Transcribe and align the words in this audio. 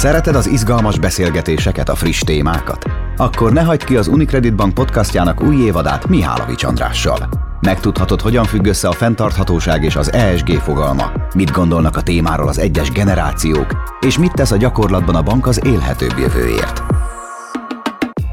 Szereted 0.00 0.34
az 0.34 0.46
izgalmas 0.46 0.98
beszélgetéseket, 0.98 1.88
a 1.88 1.94
friss 1.94 2.20
témákat? 2.20 2.84
Akkor 3.16 3.52
ne 3.52 3.62
hagyd 3.62 3.84
ki 3.84 3.96
az 3.96 4.08
Unicredit 4.08 4.54
Bank 4.54 4.74
podcastjának 4.74 5.42
új 5.42 5.56
évadát 5.56 6.08
Mihálovics 6.08 6.64
Andrással. 6.64 7.28
Megtudhatod, 7.60 8.20
hogyan 8.20 8.44
függ 8.44 8.66
össze 8.66 8.88
a 8.88 8.92
fenntarthatóság 8.92 9.84
és 9.84 9.96
az 9.96 10.12
ESG 10.12 10.50
fogalma, 10.50 11.12
mit 11.34 11.50
gondolnak 11.50 11.96
a 11.96 12.02
témáról 12.02 12.48
az 12.48 12.58
egyes 12.58 12.90
generációk, 12.90 13.96
és 14.00 14.18
mit 14.18 14.32
tesz 14.32 14.50
a 14.50 14.56
gyakorlatban 14.56 15.14
a 15.14 15.22
bank 15.22 15.46
az 15.46 15.64
élhetőbb 15.64 16.18
jövőért. 16.18 16.82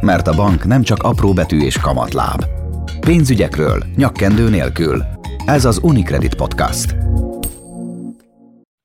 Mert 0.01 0.27
a 0.27 0.35
bank 0.35 0.65
nem 0.65 0.81
csak 0.81 1.03
apró 1.03 1.33
betű 1.33 1.59
és 1.59 1.77
kamatláb. 1.77 2.45
Pénzügyekről, 2.99 3.83
nyakkendő 3.95 4.49
nélkül. 4.49 5.03
Ez 5.45 5.65
az 5.65 5.79
Unicredit 5.81 6.35
Podcast. 6.35 6.95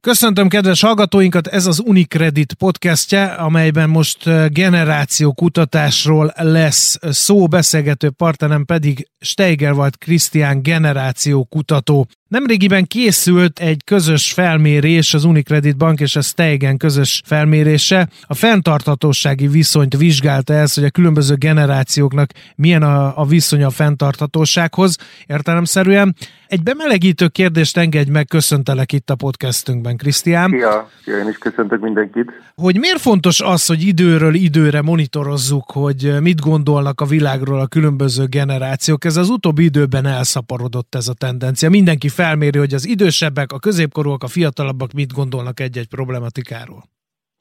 Köszöntöm 0.08 0.48
kedves 0.48 0.80
hallgatóinkat, 0.80 1.46
ez 1.46 1.66
az 1.66 1.80
Unicredit 1.84 2.54
podcastje, 2.54 3.24
amelyben 3.24 3.88
most 3.88 4.24
generáció 4.52 5.32
kutatásról 5.32 6.32
lesz 6.36 6.98
szó, 7.02 7.46
beszélgető 7.46 8.10
partnerem 8.10 8.64
pedig 8.64 9.08
Steigerwald 9.20 9.98
Krisztián 9.98 10.62
generáció 10.62 11.44
kutató. 11.44 12.06
Nemrégiben 12.32 12.86
készült 12.86 13.58
egy 13.58 13.84
közös 13.84 14.32
felmérés, 14.32 15.14
az 15.14 15.24
Unicredit 15.24 15.76
Bank 15.76 16.00
és 16.00 16.16
a 16.16 16.20
Steigen 16.20 16.76
közös 16.76 17.22
felmérése. 17.24 18.08
A 18.22 18.34
fenntarthatósági 18.34 19.46
viszonyt 19.46 19.96
vizsgálta 19.96 20.54
ez, 20.54 20.74
hogy 20.74 20.84
a 20.84 20.90
különböző 20.90 21.34
generációknak 21.34 22.30
milyen 22.56 22.82
a, 22.82 23.18
a 23.18 23.24
viszony 23.24 23.62
a 23.62 23.70
fenntarthatósághoz 23.70 24.96
értelemszerűen. 25.26 26.14
Egy 26.46 26.62
bemelegítő 26.62 27.28
kérdést 27.28 27.76
engedj 27.76 28.10
meg, 28.10 28.26
köszöntelek 28.26 28.92
itt 28.92 29.10
a 29.10 29.14
podcastünkben, 29.14 29.96
Krisztián. 29.96 30.50
Szia, 30.50 30.90
Szia, 31.04 31.18
én 31.18 31.28
is 31.28 31.38
köszöntök 31.38 31.80
mindenkit. 31.80 32.30
Hogy 32.54 32.78
miért 32.78 33.00
fontos 33.00 33.40
az, 33.40 33.66
hogy 33.66 33.82
időről 33.82 34.34
időre 34.34 34.82
monitorozzuk, 34.82 35.70
hogy 35.70 36.20
mit 36.20 36.40
gondolnak 36.40 37.00
a 37.00 37.04
világról 37.04 37.60
a 37.60 37.66
különböző 37.66 38.26
generációk? 38.26 39.04
Ez 39.04 39.16
az 39.16 39.28
utóbbi 39.28 39.64
időben 39.64 40.06
elszaporodott 40.06 40.94
ez 40.94 41.08
a 41.08 41.12
tendencia. 41.12 41.70
Mindenki 41.70 42.08
felméri, 42.22 42.58
hogy 42.58 42.74
az 42.74 42.86
idősebbek, 42.86 43.52
a 43.52 43.58
középkorúak, 43.58 44.22
a 44.22 44.32
fiatalabbak 44.36 44.92
mit 44.92 45.12
gondolnak 45.12 45.60
egy-egy 45.60 45.88
problematikáról. 45.88 46.82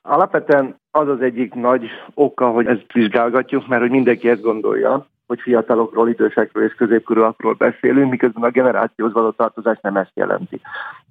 Alapvetően 0.01 0.75
az 0.91 1.07
az 1.07 1.21
egyik 1.21 1.53
nagy 1.53 1.83
oka, 2.13 2.49
hogy 2.49 2.65
ezt 2.65 2.93
vizsgálgatjuk, 2.93 3.67
mert 3.67 3.81
hogy 3.81 3.91
mindenki 3.91 4.29
ezt 4.29 4.41
gondolja, 4.41 5.05
hogy 5.27 5.39
fiatalokról, 5.41 6.09
idősekről 6.09 6.63
és 6.63 6.73
középkorúakról 6.73 7.53
beszélünk, 7.53 8.09
miközben 8.09 8.43
a 8.43 8.49
generációhoz 8.49 9.13
való 9.13 9.29
tartozás 9.29 9.77
nem 9.81 9.95
ezt 9.95 10.11
jelenti. 10.13 10.61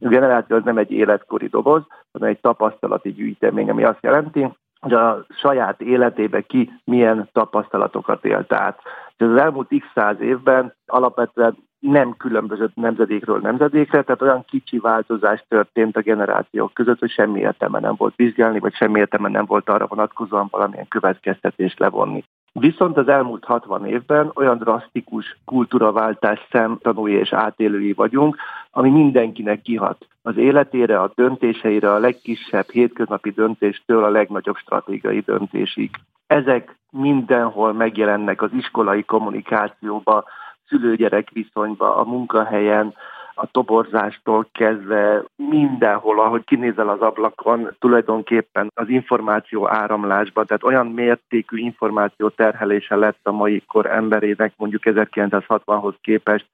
A 0.00 0.08
generáció 0.08 0.56
az 0.56 0.64
nem 0.64 0.78
egy 0.78 0.90
életkori 0.90 1.46
doboz, 1.46 1.82
hanem 2.12 2.28
egy 2.28 2.40
tapasztalati 2.40 3.12
gyűjtemény, 3.12 3.70
ami 3.70 3.84
azt 3.84 4.02
jelenti, 4.02 4.48
hogy 4.80 4.92
a 4.92 5.26
saját 5.28 5.80
életébe 5.80 6.40
ki 6.40 6.70
milyen 6.84 7.28
tapasztalatokat 7.32 8.24
élt 8.24 8.52
át. 8.52 8.78
És 9.16 9.26
az 9.26 9.36
elmúlt 9.36 9.68
x 9.68 9.86
száz 9.94 10.20
évben 10.20 10.74
alapvetően 10.86 11.56
nem 11.80 12.16
különbözött 12.16 12.74
nemzedékről 12.74 13.38
nemzedékre, 13.38 14.02
tehát 14.02 14.22
olyan 14.22 14.44
kicsi 14.48 14.78
változás 14.78 15.44
történt 15.48 15.96
a 15.96 16.00
generációk 16.00 16.74
között, 16.74 16.98
hogy 16.98 17.10
semmi 17.10 17.40
értelme 17.40 17.78
nem 17.80 17.94
volt 17.96 18.16
vizsgálni, 18.16 18.58
vagy 18.58 18.74
semmi 18.74 18.98
értelme 18.98 19.28
nem 19.28 19.44
volt 19.44 19.68
arra 19.68 19.86
vonatkozóan 19.86 20.48
valamilyen 20.50 20.88
következtetést 20.88 21.78
levonni. 21.78 22.24
Viszont 22.52 22.96
az 22.96 23.08
elmúlt 23.08 23.44
60 23.44 23.86
évben 23.86 24.30
olyan 24.34 24.58
drasztikus 24.58 25.38
kultúraváltás 25.44 26.46
szemtanúi 26.50 27.12
és 27.12 27.32
átélői 27.32 27.92
vagyunk, 27.92 28.36
ami 28.70 28.90
mindenkinek 28.90 29.62
kihat 29.62 30.06
az 30.22 30.36
életére, 30.36 31.00
a 31.00 31.12
döntéseire, 31.14 31.92
a 31.92 31.98
legkisebb 31.98 32.70
hétköznapi 32.70 33.30
döntéstől 33.30 34.04
a 34.04 34.10
legnagyobb 34.10 34.56
stratégiai 34.56 35.20
döntésig. 35.20 35.90
Ezek 36.26 36.76
mindenhol 36.90 37.72
megjelennek 37.72 38.42
az 38.42 38.50
iskolai 38.52 39.02
kommunikációba, 39.02 40.24
szülőgyerek 40.70 41.30
viszonyba, 41.30 41.96
a 41.96 42.04
munkahelyen, 42.04 42.94
a 43.34 43.46
toborzástól 43.46 44.48
kezdve 44.52 45.24
mindenhol, 45.36 46.20
ahogy 46.20 46.44
kinézel 46.44 46.88
az 46.88 47.00
ablakon, 47.00 47.76
tulajdonképpen 47.78 48.70
az 48.74 48.88
információ 48.88 49.68
áramlásban, 49.68 50.46
tehát 50.46 50.64
olyan 50.64 50.86
mértékű 50.86 51.56
információ 51.56 52.28
terhelése 52.28 52.96
lett 52.96 53.18
a 53.22 53.32
mai 53.32 53.62
kor 53.66 53.86
emberének 53.86 54.52
mondjuk 54.56 54.82
1960-hoz 54.84 55.94
képest, 56.00 56.46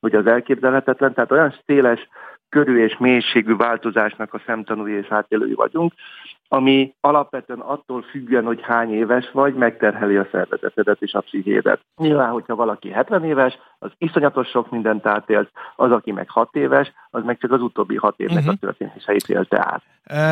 hogy 0.00 0.14
az 0.14 0.26
elképzelhetetlen, 0.26 1.14
tehát 1.14 1.32
olyan 1.32 1.54
széles 1.66 2.08
körű 2.48 2.84
és 2.84 2.96
mélységű 2.98 3.56
változásnak 3.56 4.34
a 4.34 4.42
szemtanúi 4.46 4.92
és 4.92 5.06
átélői 5.08 5.54
vagyunk, 5.54 5.92
ami 6.52 6.94
alapvetően 7.00 7.58
attól 7.60 8.02
függően, 8.02 8.44
hogy 8.44 8.60
hány 8.62 8.92
éves 8.92 9.30
vagy, 9.32 9.54
megterheli 9.54 10.16
a 10.16 10.28
szervezetedet 10.32 11.02
és 11.02 11.12
a 11.12 11.20
pszichédet. 11.20 11.80
Nyilván, 11.96 12.30
hogyha 12.30 12.54
valaki 12.54 12.90
70 12.90 13.24
éves, 13.24 13.58
az 13.78 13.90
iszonyatos 13.98 14.48
sok 14.48 14.70
mindent 14.70 15.06
átélt, 15.06 15.50
az, 15.76 15.90
aki 15.90 16.12
meg 16.12 16.30
6 16.30 16.48
éves, 16.52 16.92
az 17.10 17.22
meg 17.24 17.38
csak 17.38 17.52
az 17.52 17.60
utóbbi 17.60 17.96
6 17.96 18.14
évnek 18.16 18.38
uh-huh. 18.38 18.52
a 18.52 18.66
történéseit 18.66 19.28
élte 19.28 19.58
át. 19.58 19.82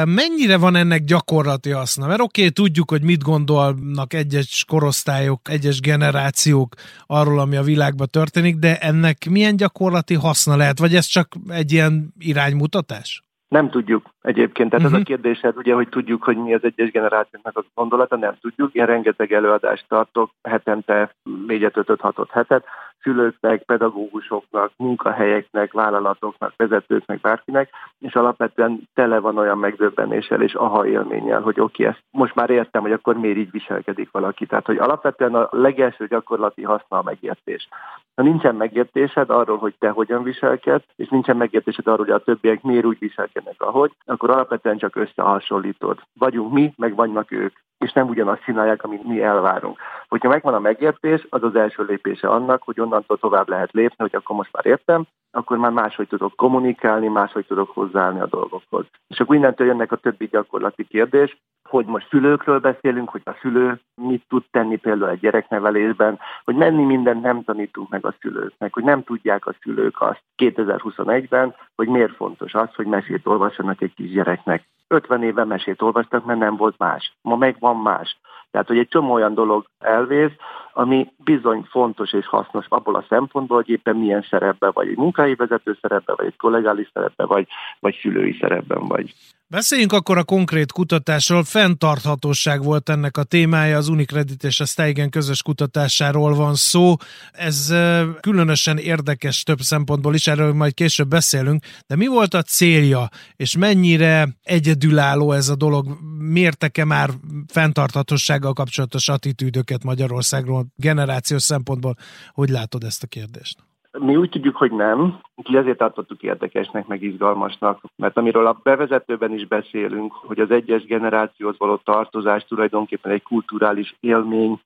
Mennyire 0.07 0.59
van 0.59 0.77
ennek 0.77 1.05
gyakorlati 1.05 1.71
haszna? 1.71 2.07
Mert 2.07 2.21
oké, 2.21 2.41
okay, 2.41 2.53
tudjuk, 2.53 2.91
hogy 2.91 3.03
mit 3.03 3.23
gondolnak 3.23 4.15
egyes 4.15 4.65
korosztályok, 4.69 5.41
egyes 5.51 5.81
generációk 5.81 6.75
arról, 7.07 7.39
ami 7.39 7.57
a 7.57 7.63
világban 7.63 8.07
történik, 8.11 8.57
de 8.57 8.79
ennek 8.79 9.17
milyen 9.31 9.57
gyakorlati 9.57 10.15
haszna 10.15 10.57
lehet? 10.57 10.79
Vagy 10.79 10.95
ez 10.95 11.05
csak 11.05 11.29
egy 11.49 11.73
ilyen 11.73 12.15
iránymutatás? 12.19 13.23
Nem 13.51 13.71
tudjuk 13.71 14.11
egyébként. 14.23 14.71
Tehát 14.71 14.85
uh-huh. 14.85 14.99
ez 14.99 15.07
a 15.07 15.11
mhm. 15.11 15.23
kérdésed, 15.23 15.57
ugye, 15.57 15.75
hogy 15.75 15.89
tudjuk, 15.89 16.23
hogy 16.23 16.37
mi 16.37 16.55
az 16.55 16.65
egyes 16.65 16.91
generációknak 16.91 17.57
a 17.57 17.65
gondolata, 17.75 18.17
nem 18.17 18.37
tudjuk. 18.41 18.73
Én 18.73 18.87
rengeteg 18.87 19.33
előadást 19.33 19.85
tartok, 19.89 20.31
hetente 20.43 21.15
négyet, 21.47 21.77
ötöt, 21.77 22.01
hatot 22.01 22.31
hetet, 22.31 22.65
szülőknek, 23.03 23.63
pedagógusoknak, 23.63 24.73
munkahelyeknek, 24.77 25.73
vállalatoknak, 25.73 26.53
vezetőknek, 26.57 27.21
bárkinek, 27.21 27.71
és 27.99 28.15
alapvetően 28.15 28.89
tele 28.95 29.19
van 29.19 29.39
olyan 29.39 29.59
megdöbbenéssel 29.59 30.43
és 30.43 30.55
aha 30.55 30.87
élménnyel, 30.87 31.41
hogy 31.41 31.61
oké, 31.61 31.83
okay, 31.83 31.95
ezt 31.95 32.05
most 32.11 32.35
már 32.35 32.51
értem, 32.51 32.83
hogy 32.83 32.93
akkor 32.93 33.17
miért 33.17 33.37
így 33.37 33.51
viselkedik 33.51 34.11
valaki. 34.11 34.47
Tehát, 34.47 34.67
hogy 34.67 34.79
alapvetően 34.79 35.35
a 35.35 35.49
legelső 35.51 36.07
gyakorlati 36.07 36.63
haszna 36.63 36.99
a 36.99 37.03
megértés. 37.03 37.69
Ha 38.15 38.23
nincsen 38.23 38.55
megértésed 38.55 39.31
arról, 39.31 39.59
hogy 39.59 39.75
te 39.79 39.89
hogyan 39.89 40.23
viselkedsz, 40.23 40.87
és 40.97 41.09
nincsen 41.09 41.37
megértésed 41.37 41.87
arról, 41.87 42.05
hogy 42.05 42.15
a 42.15 42.25
többiek 42.25 42.63
miért 42.63 42.85
úgy 42.85 42.99
viselkednek, 42.99 43.55
ahogy, 43.59 43.93
akkor 44.05 44.31
alapvetően 44.31 44.79
csak 44.79 44.97
összehasonlítod. 44.97 45.99
Vagyunk 46.19 46.53
mi, 46.53 46.73
meg 46.77 46.95
vannak 46.95 47.31
ők 47.31 47.53
és 47.85 47.93
nem 47.93 48.09
ugyanazt 48.09 48.45
csinálják, 48.45 48.85
amit 48.85 49.05
mi 49.05 49.23
elvárunk. 49.23 49.79
Hogyha 50.09 50.29
megvan 50.29 50.55
a 50.55 50.59
megértés, 50.59 51.27
az 51.29 51.43
az 51.43 51.57
első 51.57 51.85
lépése 51.85 52.29
annak, 52.29 52.63
hogy 52.63 52.81
onnantól 52.81 53.19
tovább 53.19 53.49
lehet 53.49 53.73
lépni, 53.73 53.97
hogy 53.97 54.15
akkor 54.15 54.37
most 54.37 54.53
már 54.53 54.67
értem, 54.67 55.05
akkor 55.31 55.59
már 55.59 55.71
máshogy 55.71 56.09
tudok 56.09 56.37
kommunikálni, 56.37 57.09
máshogy 57.09 57.47
tudok 57.47 57.71
hozzáállni 57.71 58.21
a 58.21 58.27
dolgokhoz. 58.27 58.85
És 59.09 59.21
akkor 59.21 59.37
innentől 59.37 59.67
jönnek 59.67 59.93
a 59.93 59.97
többi 59.97 60.27
gyakorlati 60.27 60.85
kérdés, 60.85 61.37
hogy 61.69 61.87
most 61.87 62.09
szülőkről 62.09 62.59
beszélünk, 62.59 63.09
hogy 63.09 63.23
a 63.25 63.37
szülő 63.41 63.81
mit 63.95 64.25
tud 64.29 64.45
tenni 64.51 64.77
például 64.77 65.11
egy 65.11 65.21
gyereknevelésben, 65.21 66.19
hogy 66.45 66.55
menni 66.55 66.85
mindent 66.85 67.23
nem 67.23 67.45
tanítunk 67.45 67.89
meg 67.89 68.07
a 68.07 68.15
szülőknek, 68.21 68.75
hogy 68.75 68.85
nem 68.85 69.05
tudják 69.05 69.47
a 69.47 69.55
szülők 69.63 70.01
azt 70.01 70.23
2021-ben, 70.37 71.55
hogy 71.77 71.89
miért 71.89 72.15
fontos 72.17 72.55
az, 72.55 72.75
hogy 72.75 72.87
mesét 72.87 73.27
olvassanak 73.27 73.81
egy 73.81 73.95
kis 73.95 74.11
gyereknek. 74.11 74.69
50 74.91 75.23
éve 75.23 75.45
mesét 75.45 75.83
olvastak, 75.83 76.25
mert 76.25 76.39
nem 76.39 76.57
volt 76.57 76.79
más. 76.79 77.17
Ma 77.23 77.37
meg 77.37 77.57
van 77.59 77.77
más. 77.77 78.19
Tehát, 78.51 78.67
hogy 78.67 78.79
egy 78.79 78.89
csomó 78.89 79.13
olyan 79.13 79.35
dolog 79.35 79.67
elvész, 79.79 80.33
ami 80.73 81.13
bizony 81.25 81.67
fontos 81.71 82.13
és 82.13 82.27
hasznos 82.27 82.67
abból 82.69 82.95
a 82.95 83.05
szempontból, 83.09 83.57
hogy 83.57 83.69
éppen 83.69 83.97
milyen 83.97 84.27
szerepben 84.31 84.71
vagy, 84.75 84.89
egy 84.89 84.97
munkai 84.97 85.35
vezető 85.35 85.79
szerepben, 85.81 86.15
vagy 86.19 86.27
egy 86.27 86.37
kollégális 86.37 86.91
szerepben, 86.93 87.27
vagy, 87.27 87.47
vagy 87.81 87.99
szülői 88.01 88.37
szerepben 88.41 88.87
vagy. 88.87 89.15
Beszéljünk 89.53 89.93
akkor 89.93 90.19
a 90.19 90.25
konkrét 90.25 90.73
kutatásról. 90.73 91.45
Fenntarthatóság 91.45 92.63
volt 92.63 92.89
ennek 92.89 93.17
a 93.17 93.23
témája, 93.23 93.77
az 93.77 93.89
Unicredit 93.89 94.45
és 94.45 94.61
a 94.61 94.65
Steigen 94.65 95.11
közös 95.11 95.43
kutatásáról 95.43 96.35
van 96.35 96.55
szó. 96.55 96.95
Ez 97.33 97.75
különösen 98.21 98.79
érdekes 98.79 99.43
több 99.43 99.61
szempontból 99.61 100.15
is, 100.15 100.27
erről 100.27 100.53
majd 100.53 100.75
később 100.75 101.09
beszélünk, 101.09 101.65
de 101.87 101.97
mi 101.97 102.07
volt 102.07 102.35
a 102.35 102.43
célja, 102.43 103.09
és 103.37 103.57
mennyire 103.57 104.29
egyedülálló 104.43 105.33
ez 105.33 105.49
a 105.49 105.57
dolog? 105.57 105.99
Mértek-e 106.19 106.85
már 106.85 107.11
fenntarthatósággal 107.49 108.53
kapcsolatos 108.53 109.09
attitűdöket 109.09 109.85
Magyarországról 109.85 110.67
generációs 110.77 111.43
szempontból? 111.43 111.97
Hogy 112.33 112.49
látod 112.49 112.85
ezt 112.85 113.03
a 113.03 113.07
kérdést? 113.07 113.70
Mi 113.99 114.17
úgy 114.17 114.29
tudjuk, 114.29 114.57
hogy 114.57 114.73
nem, 114.73 115.21
úgyhogy 115.35 115.57
ezért 115.57 115.79
tartottuk 115.79 116.23
érdekesnek, 116.23 116.87
meg 116.87 117.03
izgalmasnak, 117.03 117.83
mert 117.97 118.17
amiről 118.17 118.47
a 118.47 118.61
bevezetőben 118.63 119.33
is 119.33 119.47
beszélünk, 119.47 120.13
hogy 120.13 120.41
az 120.41 120.51
egyes 120.51 120.85
generációhoz 120.85 121.59
való 121.59 121.77
tartozás 121.77 122.45
tulajdonképpen 122.45 123.13
egy 123.13 123.23
kulturális 123.23 123.95
élmény, 124.01 124.61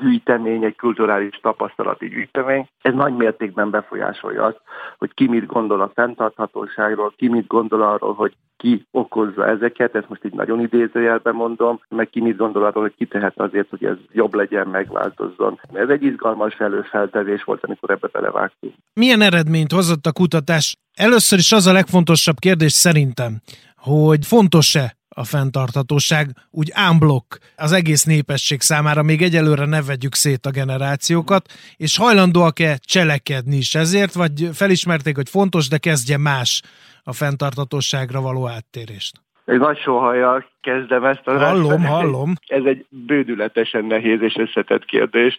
gyűjtemény, 0.00 0.64
egy 0.64 0.76
kulturális 0.76 1.38
tapasztalati 1.42 2.08
gyűjtemény. 2.08 2.68
Ez 2.82 2.94
nagy 2.94 3.14
mértékben 3.14 3.70
befolyásolja 3.70 4.44
azt, 4.44 4.60
hogy 4.98 5.14
ki 5.14 5.28
mit 5.28 5.46
gondol 5.46 5.80
a 5.80 5.90
fenntarthatóságról, 5.94 7.12
ki 7.16 7.28
mit 7.28 7.46
gondol 7.46 7.82
arról, 7.82 8.14
hogy 8.14 8.36
ki 8.56 8.86
okozza 8.90 9.46
ezeket, 9.46 9.94
ezt 9.94 10.08
most 10.08 10.24
így 10.24 10.32
nagyon 10.32 10.60
idézőjelben 10.60 11.34
mondom, 11.34 11.80
meg 11.88 12.10
ki 12.10 12.20
mit 12.20 12.36
gondol 12.36 12.64
arról, 12.64 12.82
hogy 12.82 12.94
ki 12.96 13.06
tehet 13.06 13.38
azért, 13.38 13.68
hogy 13.70 13.84
ez 13.84 13.96
jobb 14.12 14.34
legyen, 14.34 14.66
megváltozzon. 14.66 15.60
Ez 15.72 15.88
egy 15.88 16.02
izgalmas 16.02 16.54
előfeltevés 16.54 17.42
volt, 17.42 17.64
amikor 17.64 17.90
ebbe 17.90 18.08
belevágtunk. 18.12 18.74
Milyen 18.94 19.20
eredményt 19.20 19.72
hozott 19.72 20.06
a 20.06 20.12
kutatás? 20.12 20.76
Először 20.94 21.38
is 21.38 21.52
az 21.52 21.66
a 21.66 21.72
legfontosabb 21.72 22.36
kérdés 22.38 22.72
szerintem, 22.72 23.40
hogy 23.76 24.26
fontos-e 24.26 24.96
a 25.18 25.24
fenntarthatóság 25.24 26.26
úgy 26.50 26.70
ámblok 26.74 27.26
az 27.56 27.72
egész 27.72 28.04
népesség 28.04 28.60
számára, 28.60 29.02
még 29.02 29.22
egyelőre 29.22 29.66
ne 29.66 29.82
vegyük 29.82 30.14
szét 30.14 30.46
a 30.46 30.50
generációkat, 30.50 31.44
és 31.76 31.98
hajlandóak-e 31.98 32.78
cselekedni 32.84 33.56
is 33.56 33.74
ezért, 33.74 34.14
vagy 34.14 34.48
felismerték, 34.52 35.16
hogy 35.16 35.28
fontos, 35.28 35.68
de 35.68 35.78
kezdje 35.78 36.18
más 36.18 36.62
a 37.04 37.12
fenntarthatóságra 37.12 38.20
való 38.20 38.48
áttérést? 38.48 39.14
Egy 39.44 39.58
nagy 39.58 39.78
sohajjal 39.78 40.44
kezdem 40.60 41.04
ezt 41.04 41.26
a 41.26 41.38
Hallom, 41.38 41.84
hallom. 41.84 42.32
Ez 42.46 42.64
egy 42.64 42.86
bődületesen 42.88 43.84
nehéz 43.84 44.22
és 44.22 44.36
összetett 44.36 44.84
kérdés. 44.84 45.38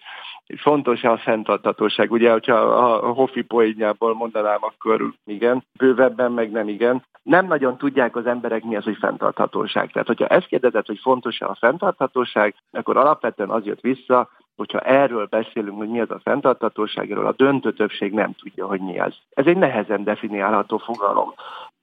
Fontos-e 0.56 1.12
a 1.12 1.18
fenntarthatóság? 1.18 2.12
Ugye, 2.12 2.32
hogyha 2.32 2.56
a 2.56 3.12
Hoffi 3.14 3.42
poénjából 3.42 4.14
mondanám, 4.14 4.60
akkor 4.62 5.14
igen, 5.26 5.64
bővebben 5.78 6.32
meg 6.32 6.52
nem 6.52 6.68
igen. 6.70 7.04
Nem 7.24 7.48
nagyon 7.48 7.78
tudják 7.78 8.16
az 8.16 8.26
emberek 8.26 8.64
mi 8.64 8.76
az, 8.76 8.84
hogy 8.84 8.98
fenntarthatóság. 9.00 9.92
Tehát, 9.92 10.08
hogyha 10.08 10.28
ezt 10.28 10.48
kérdezett, 10.48 10.86
hogy 10.86 11.00
fontos-e 11.00 11.46
a 11.46 11.56
fenntarthatóság, 11.60 12.56
akkor 12.72 12.98
alapvetően 12.98 13.50
az 13.50 13.66
jött 13.66 13.82
vissza, 13.82 14.30
hogyha 14.56 14.80
erről 14.80 15.26
beszélünk, 15.26 15.78
hogy 15.78 15.90
mi 15.90 16.00
az 16.00 16.12
a 16.12 16.20
fenntarthatóság, 16.24 17.12
erről 17.12 17.28
a 17.28 17.34
döntő 17.38 17.74
többség 17.74 18.14
nem 18.14 18.34
tudja, 18.34 18.68
hogy 18.68 18.82
mi 18.82 19.00
az. 19.00 19.16
Ez 19.30 19.46
egy 19.46 19.58
nehezen 19.58 20.04
definiálható 20.04 20.78
fogalom. 20.78 21.34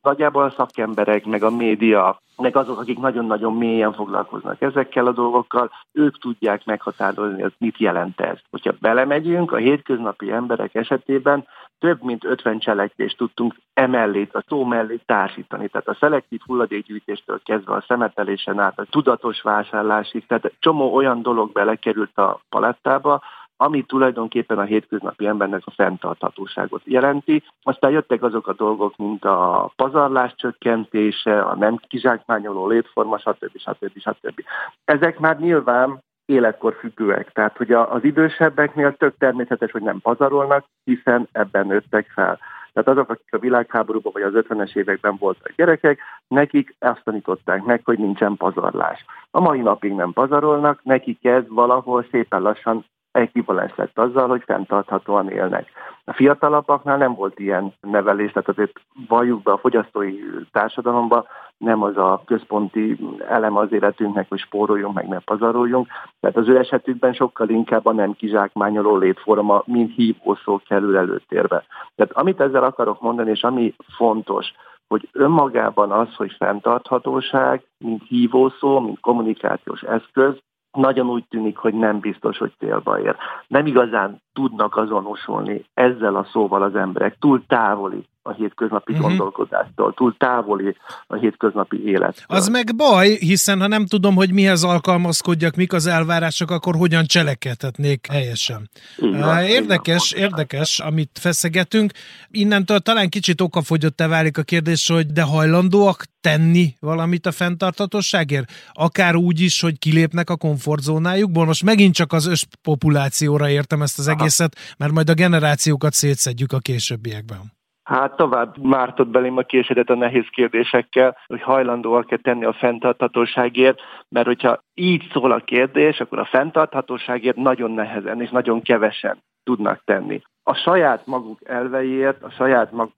Nagyjából 0.05 0.45
a 0.45 0.51
szakemberek, 0.57 1.25
meg 1.25 1.43
a 1.43 1.51
média, 1.51 2.21
meg 2.37 2.57
azok, 2.57 2.79
akik 2.79 2.99
nagyon-nagyon 2.99 3.55
mélyen 3.55 3.93
foglalkoznak 3.93 4.63
ezekkel 4.63 5.07
a 5.07 5.13
dolgokkal, 5.13 5.71
ők 5.93 6.19
tudják 6.19 6.65
meghatározni, 6.65 7.43
hogy 7.43 7.55
mit 7.59 7.79
jelent 7.79 8.21
ez. 8.21 8.39
Hogyha 8.51 8.73
belemegyünk, 8.81 9.53
a 9.53 9.57
hétköznapi 9.57 10.31
emberek 10.31 10.75
esetében 10.75 11.47
több 11.79 12.03
mint 12.03 12.25
50 12.25 12.59
cselekvést 12.59 13.17
tudtunk 13.17 13.55
emellé, 13.75 14.29
a 14.33 14.45
szó 14.49 14.65
mellé 14.65 15.01
társítani. 15.07 15.69
Tehát 15.69 15.89
a 15.89 15.97
szelektív 16.01 16.41
hulladékgyűjtéstől 16.47 17.41
kezdve 17.45 17.75
a 17.75 17.85
szemetelésen 17.89 18.59
át, 18.59 18.79
a 18.79 18.87
tudatos 18.91 19.43
vásárlásig, 19.43 20.27
tehát 20.27 20.53
csomó 20.59 20.95
olyan 20.95 21.23
dolog 21.23 21.53
belekerült 21.53 22.19
a 22.19 22.41
palettába, 22.49 23.23
ami 23.65 23.83
tulajdonképpen 23.83 24.59
a 24.59 24.63
hétköznapi 24.63 25.27
embernek 25.27 25.63
a 25.65 25.71
fenntarthatóságot 25.71 26.83
jelenti. 26.85 27.43
Aztán 27.63 27.91
jöttek 27.91 28.23
azok 28.23 28.49
a 28.49 28.53
dolgok, 28.53 28.97
mint 28.97 29.25
a 29.25 29.73
pazarlás 29.77 30.35
csökkentése, 30.37 31.41
a 31.41 31.57
nem 31.57 31.77
kizsákmányoló 31.77 32.67
létforma, 32.67 33.19
stb. 33.19 33.59
stb. 33.59 33.99
stb. 33.99 34.41
Ezek 34.85 35.19
már 35.19 35.39
nyilván 35.39 36.03
életkor 36.25 36.77
függőek. 36.79 37.33
Tehát, 37.33 37.57
hogy 37.57 37.73
az 37.73 38.05
idősebbeknél 38.05 38.97
tök 38.97 39.15
természetes, 39.19 39.71
hogy 39.71 39.83
nem 39.83 40.01
pazarolnak, 40.01 40.65
hiszen 40.85 41.29
ebben 41.33 41.67
nőttek 41.67 42.11
fel. 42.15 42.39
Tehát 42.73 42.89
azok, 42.89 43.11
akik 43.11 43.35
a 43.35 43.39
világháborúban 43.39 44.13
vagy 44.13 44.23
az 44.23 44.33
50-es 44.35 44.77
években 44.77 45.17
voltak 45.19 45.53
gyerekek, 45.57 46.01
nekik 46.29 46.75
azt 46.79 47.05
tanították 47.05 47.63
meg, 47.63 47.81
hogy 47.85 47.99
nincsen 47.99 48.37
pazarlás. 48.37 49.05
A 49.31 49.41
mai 49.41 49.61
napig 49.61 49.93
nem 49.93 50.13
pazarolnak, 50.13 50.81
nekik 50.83 51.25
ez 51.25 51.43
valahol 51.49 52.07
szépen 52.11 52.43
lassan 52.43 52.85
ekvivalens 53.15 53.73
lett 53.77 53.99
azzal, 53.99 54.29
hogy 54.29 54.43
fenntarthatóan 54.47 55.31
élnek. 55.31 55.71
A 56.05 56.13
fiatalabbaknál 56.13 56.97
nem 56.97 57.15
volt 57.15 57.39
ilyen 57.39 57.75
nevelés, 57.81 58.33
tehát 58.33 58.49
azért 58.49 58.81
valljuk 59.09 59.43
be 59.43 59.53
a 59.53 59.59
fogyasztói 59.59 60.19
társadalomba, 60.53 61.27
nem 61.59 61.83
az 61.83 61.97
a 61.97 62.23
központi 62.27 62.99
elem 63.29 63.57
az 63.57 63.73
életünknek, 63.73 64.29
hogy 64.29 64.39
spóroljunk, 64.39 64.95
meg 64.95 65.09
ne 65.09 65.19
pazaroljunk. 65.19 65.87
Tehát 66.21 66.37
az 66.37 66.49
ő 66.49 66.59
esetükben 66.59 67.13
sokkal 67.13 67.49
inkább 67.49 67.87
a 67.87 67.93
nem 67.93 68.13
kizsákmányoló 68.13 68.97
létforma, 68.97 69.63
mint 69.67 69.95
hívószó 69.95 70.61
kerül 70.69 70.97
előtérbe. 70.97 71.65
Tehát 71.95 72.13
amit 72.13 72.41
ezzel 72.41 72.65
akarok 72.65 73.01
mondani, 73.01 73.31
és 73.31 73.43
ami 73.43 73.75
fontos, 73.97 74.47
hogy 74.89 75.09
önmagában 75.13 75.91
az, 75.91 76.15
hogy 76.15 76.35
fenntarthatóság, 76.39 77.63
mint 77.79 78.03
hívószó, 78.09 78.81
mint 78.81 79.01
kommunikációs 79.01 79.83
eszköz, 79.83 80.35
nagyon 80.75 81.09
úgy 81.11 81.25
tűnik, 81.29 81.57
hogy 81.57 81.75
nem 81.75 81.99
biztos, 81.99 82.39
hogy 82.39 82.53
célba 82.59 83.01
ér. 83.01 83.17
Nem 83.47 83.67
igazán 83.67 84.23
tudnak 84.35 84.77
azonosulni 84.77 85.65
ezzel 85.75 86.17
a 86.17 86.27
szóval 86.33 86.63
az 86.63 86.75
emberek, 86.75 87.17
túl 87.19 87.45
távoli 87.47 88.07
a 88.27 88.33
hétköznapi 88.33 88.93
uh-huh. 88.93 89.09
gondolkodástól, 89.09 89.95
túl 89.95 90.17
távoli 90.19 90.77
a 91.07 91.15
hétköznapi 91.15 91.85
élet. 91.85 92.25
Az 92.27 92.49
meg 92.49 92.77
baj, 92.77 93.09
hiszen 93.09 93.61
ha 93.61 93.67
nem 93.67 93.87
tudom, 93.87 94.15
hogy 94.15 94.33
mihez 94.33 94.63
alkalmazkodjak, 94.63 95.55
mik 95.55 95.73
az 95.73 95.87
elvárások, 95.87 96.51
akkor 96.51 96.75
hogyan 96.75 97.05
cselekedhetnék 97.05 98.07
helyesen. 98.11 98.71
Van, 98.99 99.43
érdekes, 99.43 100.13
érdekes, 100.13 100.79
amit 100.79 101.19
feszegetünk. 101.21 101.93
Innentől 102.31 102.79
talán 102.79 103.09
kicsit 103.09 103.41
okafogyott 103.41 104.01
-e 104.01 104.09
válik 104.09 104.39
a 104.39 104.43
kérdés, 104.43 104.89
hogy 104.89 105.07
de 105.07 105.23
hajlandóak 105.23 106.05
tenni 106.21 106.75
valamit 106.81 107.27
a 107.27 107.33
fenntartatosságért? 107.33 108.53
Akár 108.73 109.15
úgy 109.17 109.41
is, 109.41 109.61
hogy 109.61 109.79
kilépnek 109.79 110.31
a 110.31 110.37
komfortzónájukból. 110.37 111.45
Most 111.45 111.65
megint 111.65 111.95
csak 111.95 112.13
az 112.13 112.27
összpopulációra 112.27 113.49
értem 113.49 113.83
ezt 113.83 113.99
az 113.99 114.09
egészet, 114.25 114.57
mert 114.79 114.93
majd 114.93 115.09
a 115.09 115.15
generációkat 115.15 115.93
szétszedjük 115.93 116.53
a 116.53 116.59
későbbiekben. 116.59 117.53
Hát 117.85 118.17
tovább 118.17 118.59
mártott 118.63 119.09
belém 119.09 119.37
a 119.37 119.43
késedet 119.43 119.91
a 119.91 119.95
nehéz 119.95 120.27
kérdésekkel, 120.31 121.17
hogy 121.27 121.43
hajlandóak-e 121.43 122.17
tenni 122.17 122.45
a 122.45 122.53
fenntarthatóságért, 122.53 123.79
mert 124.09 124.27
hogyha 124.27 124.63
így 124.75 125.09
szól 125.13 125.33
a 125.33 125.41
kérdés, 125.41 126.01
akkor 126.01 126.19
a 126.19 126.25
fenntarthatóságért 126.25 127.37
nagyon 127.37 127.71
nehezen 127.71 128.21
és 128.21 128.31
nagyon 128.31 128.63
kevesen 128.63 129.23
tudnak 129.43 129.83
tenni. 129.85 130.23
A 130.43 130.55
saját 130.55 131.07
maguk 131.07 131.39
elveiért, 131.49 132.23
a 132.23 132.31
saját 132.31 132.73
maguk 132.73 132.95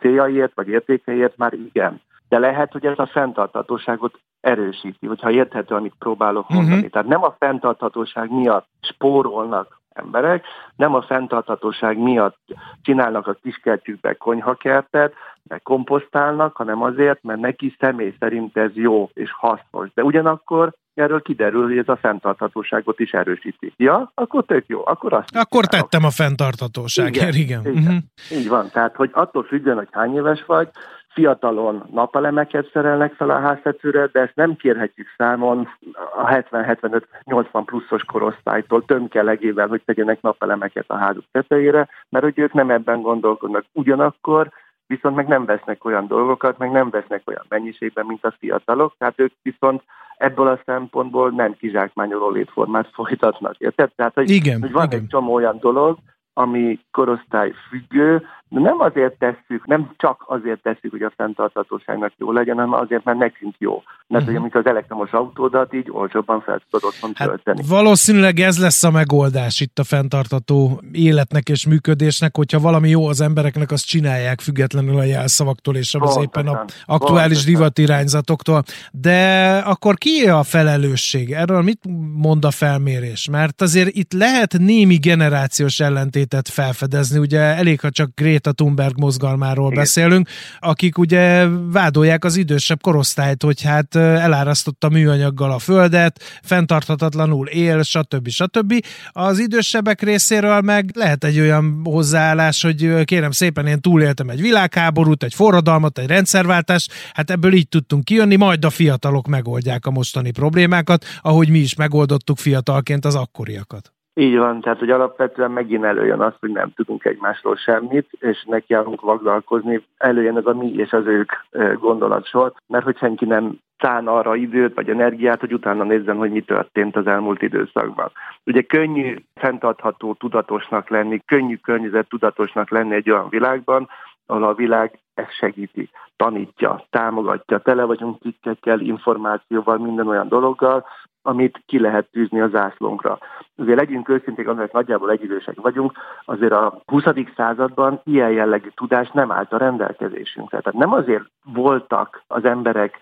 céljaiért 0.00 0.52
vagy 0.54 0.68
értékeiért 0.68 1.36
már 1.36 1.52
igen. 1.52 2.00
De 2.28 2.38
lehet, 2.38 2.72
hogy 2.72 2.86
ez 2.86 2.98
a 2.98 3.06
fenntarthatóságot 3.06 4.20
erősíti, 4.40 5.06
hogyha 5.06 5.30
érthető, 5.30 5.74
amit 5.74 5.94
próbálok 5.98 6.48
mondani. 6.48 6.76
Uh-huh. 6.76 6.90
Tehát 6.90 7.08
nem 7.08 7.22
a 7.22 7.36
fenntarthatóság 7.38 8.30
miatt 8.30 8.66
spórolnak 8.80 9.79
emberek 9.94 10.44
nem 10.76 10.94
a 10.94 11.02
fenntarthatóság 11.02 11.98
miatt 11.98 12.38
csinálnak 12.82 13.26
a 13.26 13.36
kiskertjükbe 13.42 14.14
konyhakertet, 14.14 15.12
meg 15.42 15.62
komposztálnak, 15.62 16.56
hanem 16.56 16.82
azért, 16.82 17.22
mert 17.22 17.40
neki 17.40 17.76
személy 17.78 18.14
szerint 18.18 18.56
ez 18.56 18.70
jó 18.74 19.10
és 19.14 19.32
hasznos. 19.32 19.88
De 19.94 20.02
ugyanakkor 20.02 20.72
erről 20.94 21.22
kiderül, 21.22 21.62
hogy 21.62 21.78
ez 21.78 21.88
a 21.88 21.96
fenntarthatóságot 21.96 23.00
is 23.00 23.12
erősíti. 23.12 23.72
Ja, 23.76 24.12
akkor 24.14 24.44
tök 24.44 24.64
jó, 24.66 24.82
akkor 24.86 25.12
azt 25.12 25.36
Akkor 25.36 25.66
tettem 25.66 26.04
a 26.04 26.10
fenntarthatóságért, 26.10 27.34
igen. 27.34 27.60
igen. 27.60 27.76
igen. 27.76 27.82
Uh-huh. 27.82 28.38
Így 28.38 28.48
van, 28.48 28.70
tehát 28.72 28.96
hogy 28.96 29.10
attól 29.12 29.42
függően, 29.42 29.76
hogy 29.76 29.88
hány 29.90 30.14
éves 30.14 30.44
vagy, 30.46 30.68
fiatalon 31.12 31.88
napelemeket 31.92 32.70
szerelnek 32.72 33.12
fel 33.12 33.30
a 33.30 33.40
háztetőre, 33.40 34.06
de 34.06 34.20
ezt 34.20 34.34
nem 34.34 34.56
kérhetjük 34.56 35.06
számon 35.16 35.68
a 36.16 36.28
70-75-80 36.28 37.62
pluszos 37.64 38.04
korosztálytól 38.04 38.84
tömkelegével, 38.84 39.66
hogy 39.66 39.82
tegyenek 39.84 40.20
napelemeket 40.20 40.84
a 40.86 40.96
házuk 40.96 41.24
tetejére, 41.32 41.88
mert 42.08 42.24
hogy 42.24 42.38
ők 42.38 42.52
nem 42.52 42.70
ebben 42.70 43.02
gondolkodnak. 43.02 43.64
Ugyanakkor 43.72 44.50
viszont 44.86 45.16
meg 45.16 45.26
nem 45.26 45.44
vesznek 45.44 45.84
olyan 45.84 46.06
dolgokat, 46.06 46.58
meg 46.58 46.70
nem 46.70 46.90
vesznek 46.90 47.22
olyan 47.24 47.44
mennyiségben, 47.48 48.06
mint 48.06 48.24
a 48.24 48.34
fiatalok, 48.38 48.94
tehát 48.98 49.20
ők 49.20 49.32
viszont 49.42 49.82
ebből 50.16 50.48
a 50.48 50.60
szempontból 50.64 51.30
nem 51.30 51.56
kizsákmányoló 51.56 52.30
létformát 52.30 52.88
folytatnak. 52.92 53.54
Érted? 53.58 53.90
Tehát, 53.96 54.14
hogy, 54.14 54.30
igen, 54.30 54.60
hogy 54.60 54.72
van 54.72 54.86
igen. 54.86 54.98
egy 54.98 55.06
csomó 55.06 55.34
olyan 55.34 55.58
dolog, 55.60 55.98
ami 56.32 56.80
korosztály 56.90 57.52
függő, 57.68 58.22
de 58.52 58.60
nem 58.60 58.80
azért 58.80 59.18
tesszük, 59.18 59.66
nem 59.66 59.90
csak 59.96 60.24
azért 60.26 60.62
tesszük, 60.62 60.90
hogy 60.90 61.02
a 61.02 61.12
fenntarthatóságnak 61.16 62.12
jó 62.16 62.32
legyen, 62.32 62.56
hanem 62.56 62.72
azért, 62.72 63.04
mert 63.04 63.18
nekünk 63.18 63.54
jó. 63.58 63.82
Mert 64.06 64.24
uh-huh. 64.24 64.40
amikor 64.40 64.60
az 64.60 64.66
elektromos 64.66 65.10
autódat 65.10 65.74
így 65.74 65.90
olcsóbban 65.90 66.40
fel 66.40 66.60
tudod 66.70 66.90
otthon 66.92 67.10
hát 67.14 67.28
tölteni. 67.28 67.62
Valószínűleg 67.68 68.38
ez 68.38 68.60
lesz 68.60 68.84
a 68.84 68.90
megoldás 68.90 69.60
itt 69.60 69.78
a 69.78 69.84
fenntartató 69.84 70.80
életnek 70.92 71.48
és 71.48 71.66
működésnek, 71.66 72.36
hogyha 72.36 72.60
valami 72.60 72.88
jó 72.88 73.06
az 73.06 73.20
embereknek, 73.20 73.70
azt 73.70 73.86
csinálják 73.86 74.40
függetlenül 74.40 74.98
a 74.98 75.04
jelszavaktól 75.04 75.76
és 75.76 75.94
az 75.98 76.18
éppen 76.22 76.46
a 76.46 76.64
aktuális 76.86 77.44
divatirányzatoktól. 77.44 78.62
De 78.92 79.56
akkor 79.66 79.94
ki 79.94 80.28
a 80.28 80.42
felelősség? 80.42 81.32
Erről 81.32 81.62
mit 81.62 81.80
mond 82.14 82.44
a 82.44 82.50
felmérés? 82.50 83.28
Mert 83.28 83.60
azért 83.60 83.94
itt 83.94 84.12
lehet 84.12 84.52
némi 84.58 84.96
generációs 84.96 85.80
ellentét 85.80 86.19
ellentétet 86.20 86.48
felfedezni. 86.48 87.18
Ugye 87.18 87.38
elég, 87.38 87.80
ha 87.80 87.90
csak 87.90 88.10
Greta 88.14 88.52
Thunberg 88.52 88.98
mozgalmáról 88.98 89.66
Igen. 89.66 89.78
beszélünk, 89.78 90.28
akik 90.58 90.98
ugye 90.98 91.46
vádolják 91.48 92.24
az 92.24 92.36
idősebb 92.36 92.82
korosztályt, 92.82 93.42
hogy 93.42 93.62
hát 93.62 93.94
elárasztotta 93.94 94.88
műanyaggal 94.88 95.52
a 95.52 95.58
földet, 95.58 96.20
fenntarthatatlanul 96.42 97.46
él, 97.46 97.82
stb. 97.82 98.28
stb. 98.28 98.84
Az 99.10 99.38
idősebbek 99.38 100.02
részéről 100.02 100.60
meg 100.60 100.90
lehet 100.94 101.24
egy 101.24 101.40
olyan 101.40 101.80
hozzáállás, 101.84 102.62
hogy 102.62 103.04
kérem 103.04 103.30
szépen, 103.30 103.66
én 103.66 103.80
túléltem 103.80 104.28
egy 104.28 104.40
világháborút, 104.40 105.22
egy 105.22 105.34
forradalmat, 105.34 105.98
egy 105.98 106.06
rendszerváltást, 106.06 106.92
hát 107.12 107.30
ebből 107.30 107.52
így 107.52 107.68
tudtunk 107.68 108.04
kijönni, 108.04 108.36
majd 108.36 108.64
a 108.64 108.70
fiatalok 108.70 109.26
megoldják 109.26 109.86
a 109.86 109.90
mostani 109.90 110.30
problémákat, 110.30 111.04
ahogy 111.20 111.48
mi 111.48 111.58
is 111.58 111.74
megoldottuk 111.74 112.38
fiatalként 112.38 113.04
az 113.04 113.14
akkoriakat. 113.14 113.92
Így 114.20 114.36
van, 114.36 114.60
tehát 114.60 114.78
hogy 114.78 114.90
alapvetően 114.90 115.50
megint 115.50 115.84
előjön 115.84 116.20
az, 116.20 116.32
hogy 116.40 116.50
nem 116.50 116.72
tudunk 116.74 117.04
egymásról 117.04 117.56
semmit, 117.56 118.08
és 118.18 118.44
nekiállunk 118.44 119.00
vagdalkozni, 119.00 119.86
előjön 119.96 120.36
ez 120.36 120.46
a 120.46 120.54
mi 120.54 120.72
és 120.74 120.92
az 120.92 121.06
ők 121.06 121.32
gondolatsor, 121.78 122.52
mert 122.66 122.84
hogy 122.84 122.96
senki 122.96 123.24
nem 123.24 123.58
szán 123.78 124.06
arra 124.06 124.34
időt 124.34 124.74
vagy 124.74 124.88
energiát, 124.88 125.40
hogy 125.40 125.52
utána 125.52 125.84
nézzen, 125.84 126.16
hogy 126.16 126.30
mi 126.30 126.40
történt 126.40 126.96
az 126.96 127.06
elmúlt 127.06 127.42
időszakban. 127.42 128.10
Ugye 128.44 128.62
könnyű, 128.62 129.16
fenntartható, 129.34 130.14
tudatosnak 130.14 130.88
lenni, 130.88 131.20
könnyű 131.26 131.56
környezet 131.56 132.08
tudatosnak 132.08 132.70
lenni 132.70 132.94
egy 132.94 133.10
olyan 133.10 133.28
világban, 133.28 133.88
ahol 134.26 134.44
a 134.44 134.54
világ 134.54 134.98
ezt 135.14 135.32
segíti, 135.32 135.90
tanítja, 136.16 136.84
támogatja, 136.90 137.58
tele 137.58 137.84
vagyunk 137.84 138.20
cikkekkel, 138.22 138.80
információval, 138.80 139.78
minden 139.78 140.08
olyan 140.08 140.28
dologgal, 140.28 140.84
amit 141.22 141.62
ki 141.66 141.80
lehet 141.80 142.08
tűzni 142.12 142.40
az 142.40 142.50
zászlónkra. 142.50 143.18
Azért 143.56 143.78
legyünk 143.78 144.08
őszinték, 144.08 144.48
amelyek 144.48 144.72
nagyjából 144.72 145.10
egyidősek 145.10 145.60
vagyunk, 145.60 145.92
azért 146.24 146.52
a 146.52 146.82
20. 146.86 147.02
században 147.36 148.00
ilyen 148.04 148.30
jellegű 148.30 148.68
tudás 148.74 149.10
nem 149.10 149.32
állt 149.32 149.52
a 149.52 149.58
rendelkezésünkre. 149.58 150.60
Tehát 150.60 150.78
nem 150.78 150.92
azért 150.92 151.24
voltak 151.44 152.22
az 152.26 152.44
emberek 152.44 152.98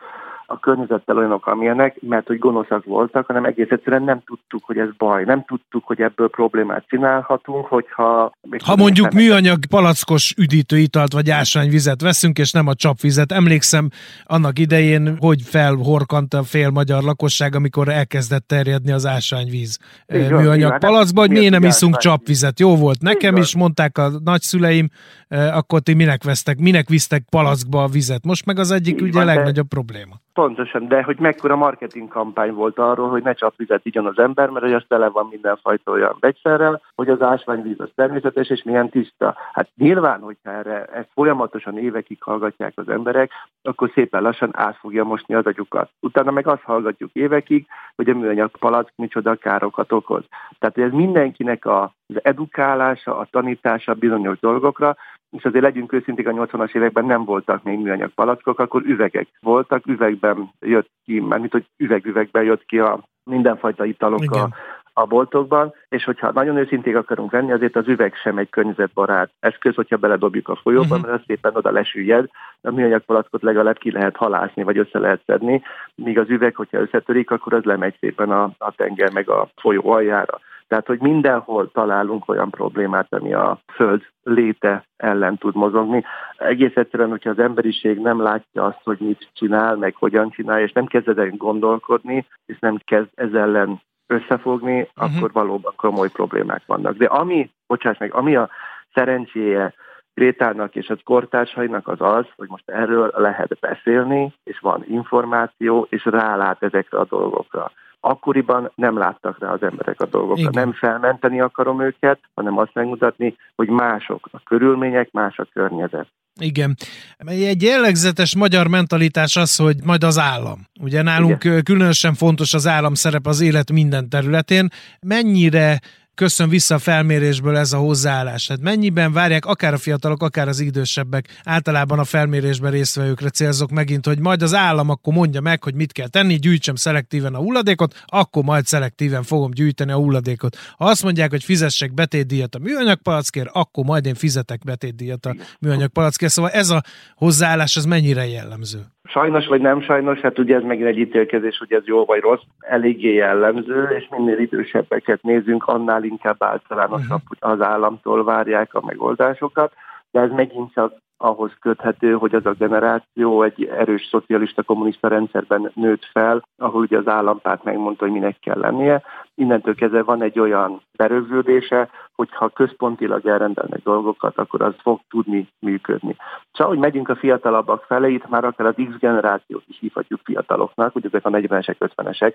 a 0.51 0.59
környezettel 0.59 1.17
olyanok, 1.17 1.47
amilyenek, 1.47 1.97
mert 2.01 2.27
hogy 2.27 2.39
gonoszak 2.39 2.85
voltak, 2.85 3.27
hanem 3.27 3.45
egész 3.45 3.71
egyszerűen 3.71 4.03
nem 4.03 4.21
tudtuk, 4.27 4.65
hogy 4.65 4.79
ez 4.79 4.89
baj. 4.97 5.25
Nem 5.25 5.45
tudtuk, 5.45 5.85
hogy 5.85 6.01
ebből 6.01 6.29
problémát 6.29 6.85
csinálhatunk, 6.89 7.67
hogyha... 7.67 8.33
Ha 8.65 8.77
mondjuk 8.77 9.13
műanyag 9.13 9.59
palackos 9.71 10.35
üdítőitalt 10.37 11.13
vagy 11.13 11.31
ásványvizet 11.31 12.03
veszünk, 12.03 12.39
és 12.39 12.53
nem 12.53 12.67
a 12.67 12.75
csapvizet. 12.75 13.33
Emlékszem 13.33 13.89
annak 14.25 14.59
idején, 14.59 15.17
hogy 15.19 15.43
felhorkant 15.43 16.35
a 16.35 16.43
fél 16.43 16.71
magyar 16.71 17.03
lakosság, 17.03 17.55
amikor 17.55 17.89
elkezdett 17.89 18.47
terjedni 18.47 18.93
az 18.93 19.07
ásványvíz 19.07 19.79
Igen, 20.07 20.33
műanyag 20.33 20.79
palackba, 20.79 21.21
hogy 21.21 21.31
miért 21.31 21.53
nem 21.53 21.65
iszunk 21.65 21.97
csapvizet. 21.97 22.61
Jó 22.61 22.77
volt 22.77 23.01
nekem 23.01 23.31
Igen. 23.31 23.43
is, 23.43 23.57
mondták 23.57 23.99
a 23.99 24.11
nagyszüleim, 24.25 24.89
akkor 25.29 25.81
ti 25.81 25.95
minek 25.95 26.25
vesztek, 26.25 26.59
minek 26.59 26.89
visztek 26.89 27.23
palackba 27.31 27.83
a 27.83 27.87
vizet. 27.87 28.25
Most 28.25 28.47
meg 28.47 28.59
az 28.59 28.71
egyik 28.71 29.01
ugye 29.01 29.21
a 29.21 29.25
legnagyobb 29.25 29.69
probléma. 29.69 30.21
Pontosan, 30.39 30.89
de 30.89 31.03
hogy 31.03 31.19
mekkora 31.19 31.57
marketing 31.57 32.09
kampány 32.09 32.53
volt 32.53 32.79
arról, 32.79 33.09
hogy 33.09 33.23
ne 33.23 33.33
csak 33.33 33.57
vizet 33.57 33.87
igyon 33.87 34.07
az 34.07 34.19
ember, 34.19 34.49
mert 34.49 34.65
hogy 34.65 34.75
az 34.75 34.85
tele 34.89 35.09
van 35.09 35.27
mindenfajta 35.31 35.91
olyan 35.91 36.17
vegyszerrel, 36.21 36.81
hogy 36.95 37.09
az 37.09 37.23
ásványvíz 37.23 37.81
az 37.81 37.91
természetes 37.95 38.49
és 38.49 38.63
milyen 38.63 38.89
tiszta. 38.89 39.37
Hát 39.53 39.69
nyilván, 39.77 40.21
hogyha 40.21 40.51
erre 40.51 40.85
ezt 40.85 41.09
folyamatosan 41.15 41.79
évekig 41.79 42.23
hallgatják 42.23 42.73
az 42.75 42.89
emberek, 42.89 43.31
akkor 43.63 43.91
szépen 43.95 44.23
lassan 44.23 44.51
át 44.53 44.77
fogja 44.77 45.05
mosni 45.05 45.35
az 45.35 45.47
agyukat. 45.47 45.91
Utána 46.01 46.31
meg 46.31 46.47
azt 46.47 46.63
hallgatjuk 46.63 47.11
évekig, 47.13 47.67
hogy 47.97 48.09
a 48.09 48.15
műanyag 48.15 48.51
palack 48.59 48.93
micsoda 48.97 49.35
károkat 49.35 49.93
okoz. 49.93 50.25
Tehát 50.59 50.79
ez 50.79 50.93
mindenkinek 50.93 51.65
a, 51.65 51.83
az 52.07 52.17
edukálása, 52.23 53.19
a 53.19 53.29
tanítása 53.31 53.95
bizonyos 53.95 54.39
dolgokra, 54.39 54.97
és 55.31 55.45
azért 55.45 55.65
legyünk 55.65 55.93
őszinték, 55.93 56.29
a 56.29 56.33
80-as 56.33 56.75
években 56.75 57.05
nem 57.05 57.25
voltak 57.25 57.63
még 57.63 57.79
műanyag 57.79 58.11
palackok, 58.11 58.59
akkor 58.59 58.83
üvegek 58.85 59.29
voltak, 59.41 59.87
üvegben 59.87 60.51
jött 60.61 60.91
ki, 61.05 61.21
mint 61.21 61.53
hogy 61.53 61.67
üvegüvegben 61.77 62.45
jött 62.45 62.65
ki 62.65 62.79
a 62.79 63.01
mindenfajta 63.25 63.85
italok 63.85 64.31
a, 64.31 64.49
a 64.93 65.07
boltokban, 65.07 65.75
és 65.89 66.05
hogyha 66.05 66.33
nagyon 66.33 66.57
őszinték 66.57 66.97
akarunk 66.97 67.31
venni, 67.31 67.53
azért 67.53 67.77
az 67.77 67.89
üveg 67.89 68.15
sem 68.15 68.39
egy 68.39 68.49
környezetbarát 68.49 69.31
eszköz, 69.41 69.75
hogyha 69.75 69.97
beledobjuk 69.97 70.49
a 70.49 70.59
folyóba, 70.63 70.85
uh-huh. 70.85 71.01
mert 71.01 71.15
az 71.15 71.25
szépen 71.27 71.57
oda 71.57 71.71
lesüllyed, 71.71 72.29
a 72.61 72.71
műanyag 72.71 73.01
palackot 73.01 73.43
legalább 73.43 73.79
ki 73.79 73.91
lehet 73.91 74.17
halászni, 74.17 74.63
vagy 74.63 74.79
össze 74.79 74.99
lehet 74.99 75.23
szedni, 75.27 75.63
míg 75.95 76.19
az 76.19 76.29
üveg, 76.29 76.55
hogyha 76.55 76.81
összetörik, 76.81 77.31
akkor 77.31 77.53
az 77.53 77.63
lemegy 77.65 77.97
szépen 78.01 78.31
a, 78.31 78.51
a 78.59 78.73
tenger 78.77 79.13
meg 79.13 79.29
a 79.31 79.49
folyó 79.57 79.91
aljára. 79.91 80.39
Tehát, 80.69 80.87
hogy 80.87 81.01
mindenhol 81.01 81.71
találunk 81.71 82.29
olyan 82.29 82.51
problémát, 82.51 83.13
ami 83.13 83.33
a 83.33 83.59
Föld 83.75 84.03
léte 84.23 84.85
ellen 84.97 85.37
tud 85.37 85.55
mozogni. 85.55 86.05
Egész 86.37 86.77
egyszerűen, 86.77 87.11
hogyha 87.11 87.31
az 87.31 87.39
emberiség 87.39 87.99
nem 87.99 88.23
látja 88.23 88.65
azt, 88.65 88.81
hogy 88.85 88.99
mit 89.01 89.29
csinál, 89.33 89.77
meg 89.77 89.95
hogyan 89.95 90.31
csinál, 90.31 90.61
és 90.61 90.73
nem 90.73 90.87
kezd 90.87 91.19
el 91.19 91.31
gondolkodni, 91.31 92.27
és 92.47 92.59
nem 92.59 92.77
kezd 92.85 93.09
ez 93.15 93.33
ellen 93.33 93.81
összefogni, 94.07 94.81
uh-huh. 94.81 95.17
akkor 95.17 95.33
valóban 95.33 95.73
komoly 95.77 96.11
problémák 96.11 96.63
vannak. 96.67 96.97
De 96.97 97.07
ami, 97.07 97.51
bocsáss 97.67 97.99
meg, 97.99 98.15
ami 98.15 98.37
a 98.37 98.51
szerencséje 98.95 99.75
Grétának 100.15 100.75
és 100.75 100.89
az 100.89 100.99
kortársainak 101.05 101.89
az 101.89 102.01
az, 102.01 102.27
hogy 102.37 102.49
most 102.49 102.71
erről 102.71 103.13
lehet 103.15 103.59
beszélni, 103.61 104.33
és 104.45 104.59
van 104.59 104.85
információ, 104.89 105.87
és 105.91 106.05
rálát 106.05 106.63
ezekre 106.63 106.99
a 106.99 107.05
dolgokra. 107.05 107.71
Akkoriban 108.01 108.73
nem 108.75 108.99
láttak 108.99 109.39
rá 109.39 109.53
az 109.53 109.63
emberek 109.63 110.01
a 110.01 110.07
dolgokra. 110.07 110.41
Igen. 110.41 110.53
Nem 110.55 110.73
felmenteni 110.73 111.41
akarom 111.41 111.83
őket, 111.83 112.21
hanem 112.35 112.59
azt 112.59 112.75
megmutatni, 112.75 113.37
hogy 113.57 113.69
mások 113.69 114.29
a 114.33 114.41
körülmények, 114.45 115.11
más 115.13 115.39
a 115.39 115.47
környezet. 115.53 116.09
Igen. 116.41 116.77
Egy 117.19 117.63
jellegzetes 117.63 118.37
magyar 118.37 118.67
mentalitás 118.69 119.37
az, 119.37 119.57
hogy 119.57 119.77
majd 119.85 120.05
az 120.05 120.19
állam. 120.19 120.67
Ugye 120.81 121.03
nálunk 121.03 121.45
Igen. 121.45 121.63
különösen 121.63 122.15
fontos 122.15 122.55
az 122.55 122.67
állam 122.67 122.95
szerep 122.95 123.27
az 123.27 123.41
élet 123.41 123.73
minden 123.73 124.09
területén. 124.09 124.69
Mennyire 125.01 125.81
köszön 126.19 126.49
vissza 126.49 126.75
a 126.75 126.79
felmérésből 126.79 127.57
ez 127.57 127.73
a 127.73 127.77
hozzáállás. 127.77 128.49
Hát 128.49 128.61
mennyiben 128.61 129.13
várják 129.13 129.47
akár 129.47 129.73
a 129.73 129.79
fiatalok, 129.79 130.23
akár 130.23 130.49
az 130.49 130.61
idősebbek, 130.61 131.41
általában 131.45 131.99
a 131.99 132.05
felmérésben 132.05 132.71
résztvevőkre 132.71 133.31
célzok 133.31 133.71
megint, 133.71 134.07
hogy 134.07 134.19
majd 134.19 134.43
az 134.43 134.55
állam 134.55 134.89
akkor 134.89 135.13
mondja 135.13 135.41
meg, 135.41 135.63
hogy 135.63 135.75
mit 135.75 135.93
kell 135.93 136.09
tenni, 136.09 136.35
gyűjtsem 136.35 136.75
szelektíven 136.75 137.35
a 137.35 137.39
hulladékot, 137.39 138.03
akkor 138.07 138.43
majd 138.43 138.67
szelektíven 138.67 139.23
fogom 139.23 139.51
gyűjteni 139.51 139.93
a 139.93 139.97
hulladékot. 139.97 140.57
Ha 140.77 140.85
azt 140.85 141.03
mondják, 141.03 141.31
hogy 141.31 141.45
fizessek 141.45 141.95
betétdíjat 141.95 142.55
a 142.55 142.59
műanyag 142.59 143.03
palackért, 143.03 143.51
akkor 143.53 143.85
majd 143.85 144.07
én 144.07 144.15
fizetek 144.15 144.65
betétdíjat 144.65 145.27
a 145.27 145.35
műanyag 145.61 145.91
palackért. 145.91 146.33
Szóval 146.33 146.51
ez 146.51 146.71
a 146.71 146.83
hozzáállás, 147.15 147.77
az 147.77 147.85
mennyire 147.85 148.29
jellemző? 148.29 148.87
Sajnos 149.11 149.47
vagy 149.47 149.61
nem 149.61 149.81
sajnos, 149.81 150.21
hát 150.21 150.39
ugye 150.39 150.57
ez 150.57 150.63
megint 150.63 150.87
egy 150.89 150.99
ítélkezés, 150.99 151.59
hogy 151.59 151.73
ez 151.73 151.87
jó 151.87 152.05
vagy 152.05 152.21
rossz, 152.21 152.43
eléggé 152.59 153.15
jellemző, 153.15 153.83
és 153.83 154.09
minél 154.11 154.39
idősebbeket 154.39 155.23
nézünk, 155.23 155.65
annál 155.67 156.05
inkább 156.05 156.43
általánosabb, 156.43 157.21
hogy 157.27 157.39
az 157.41 157.61
államtól 157.61 158.25
várják 158.25 158.75
a 158.75 158.83
megoldásokat, 158.87 159.73
de 160.11 160.21
ez 160.21 160.31
megint 160.31 160.73
csak 160.73 160.93
ahhoz 161.17 161.51
köthető, 161.61 162.13
hogy 162.13 162.35
az 162.35 162.47
a 162.47 162.53
generáció 162.59 163.43
egy 163.43 163.65
erős 163.65 164.09
szocialista 164.11 164.63
kommunista 164.63 165.09
rendszerben 165.09 165.71
nőtt 165.75 166.05
fel, 166.05 166.43
ahol 166.57 166.81
ugye 166.81 166.99
az 166.99 167.09
állampárt 167.09 167.65
megmondta, 167.65 168.05
hogy 168.05 168.13
minek 168.13 168.39
kell 168.41 168.59
lennie. 168.59 169.03
Innentől 169.39 169.75
kezdve 169.75 170.03
van 170.03 170.23
egy 170.23 170.39
olyan 170.39 170.81
berögződése, 170.97 171.89
hogyha 172.15 172.49
központilag 172.49 173.27
elrendelnek 173.27 173.83
dolgokat, 173.83 174.39
akkor 174.39 174.63
az 174.63 174.75
fog 174.83 175.01
tudni 175.11 175.49
működni. 175.59 176.17
Csak 176.53 176.67
hogy 176.67 176.79
megyünk 176.79 177.09
a 177.09 177.17
fiatalabbak 177.17 177.85
felé, 177.85 178.13
itt 178.13 178.29
már 178.29 178.45
akár 178.45 178.67
az 178.67 178.75
X 178.91 178.99
generációt 178.99 179.63
is 179.67 179.79
hívhatjuk 179.79 180.21
fiataloknak, 180.25 180.95
ugye 180.95 181.09
a 181.13 181.31
40-esek, 181.31 181.77
50-esek 181.79 182.35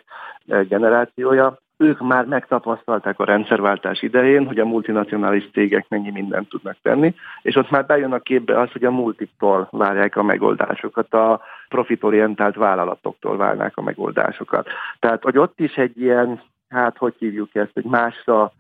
generációja, 0.68 1.58
ők 1.78 2.00
már 2.00 2.26
megtapasztalták 2.26 3.20
a 3.20 3.26
rendszerváltás 3.26 4.02
idején, 4.02 4.48
hogy 4.48 4.60
a 4.60 4.66
multinacionális 4.66 5.50
cégek 5.54 5.86
mennyi 5.90 6.12
mindent 6.12 6.50
tudnak 6.50 6.78
tenni, 6.82 7.16
és 7.42 7.56
ott 7.56 7.70
már 7.70 7.86
bejön 7.86 8.14
a 8.14 8.20
képbe 8.20 8.60
az, 8.60 8.72
hogy 8.72 8.84
a 8.84 8.92
multiktól 8.92 9.68
várják 9.72 10.18
a 10.18 10.24
megoldásokat, 10.24 11.14
a 11.14 11.42
profitorientált 11.70 12.56
vállalatoktól 12.56 13.38
várnák 13.38 13.78
a 13.78 13.82
megoldásokat. 13.82 14.68
Tehát, 15.00 15.24
hogy 15.24 15.38
ott 15.38 15.60
is 15.60 15.76
egy 15.76 16.02
ilyen, 16.02 16.42
hát 16.74 16.98
hogy 16.98 17.14
hívjuk 17.18 17.56
ezt, 17.56 17.72
egy 17.74 17.86
másra 17.86 18.52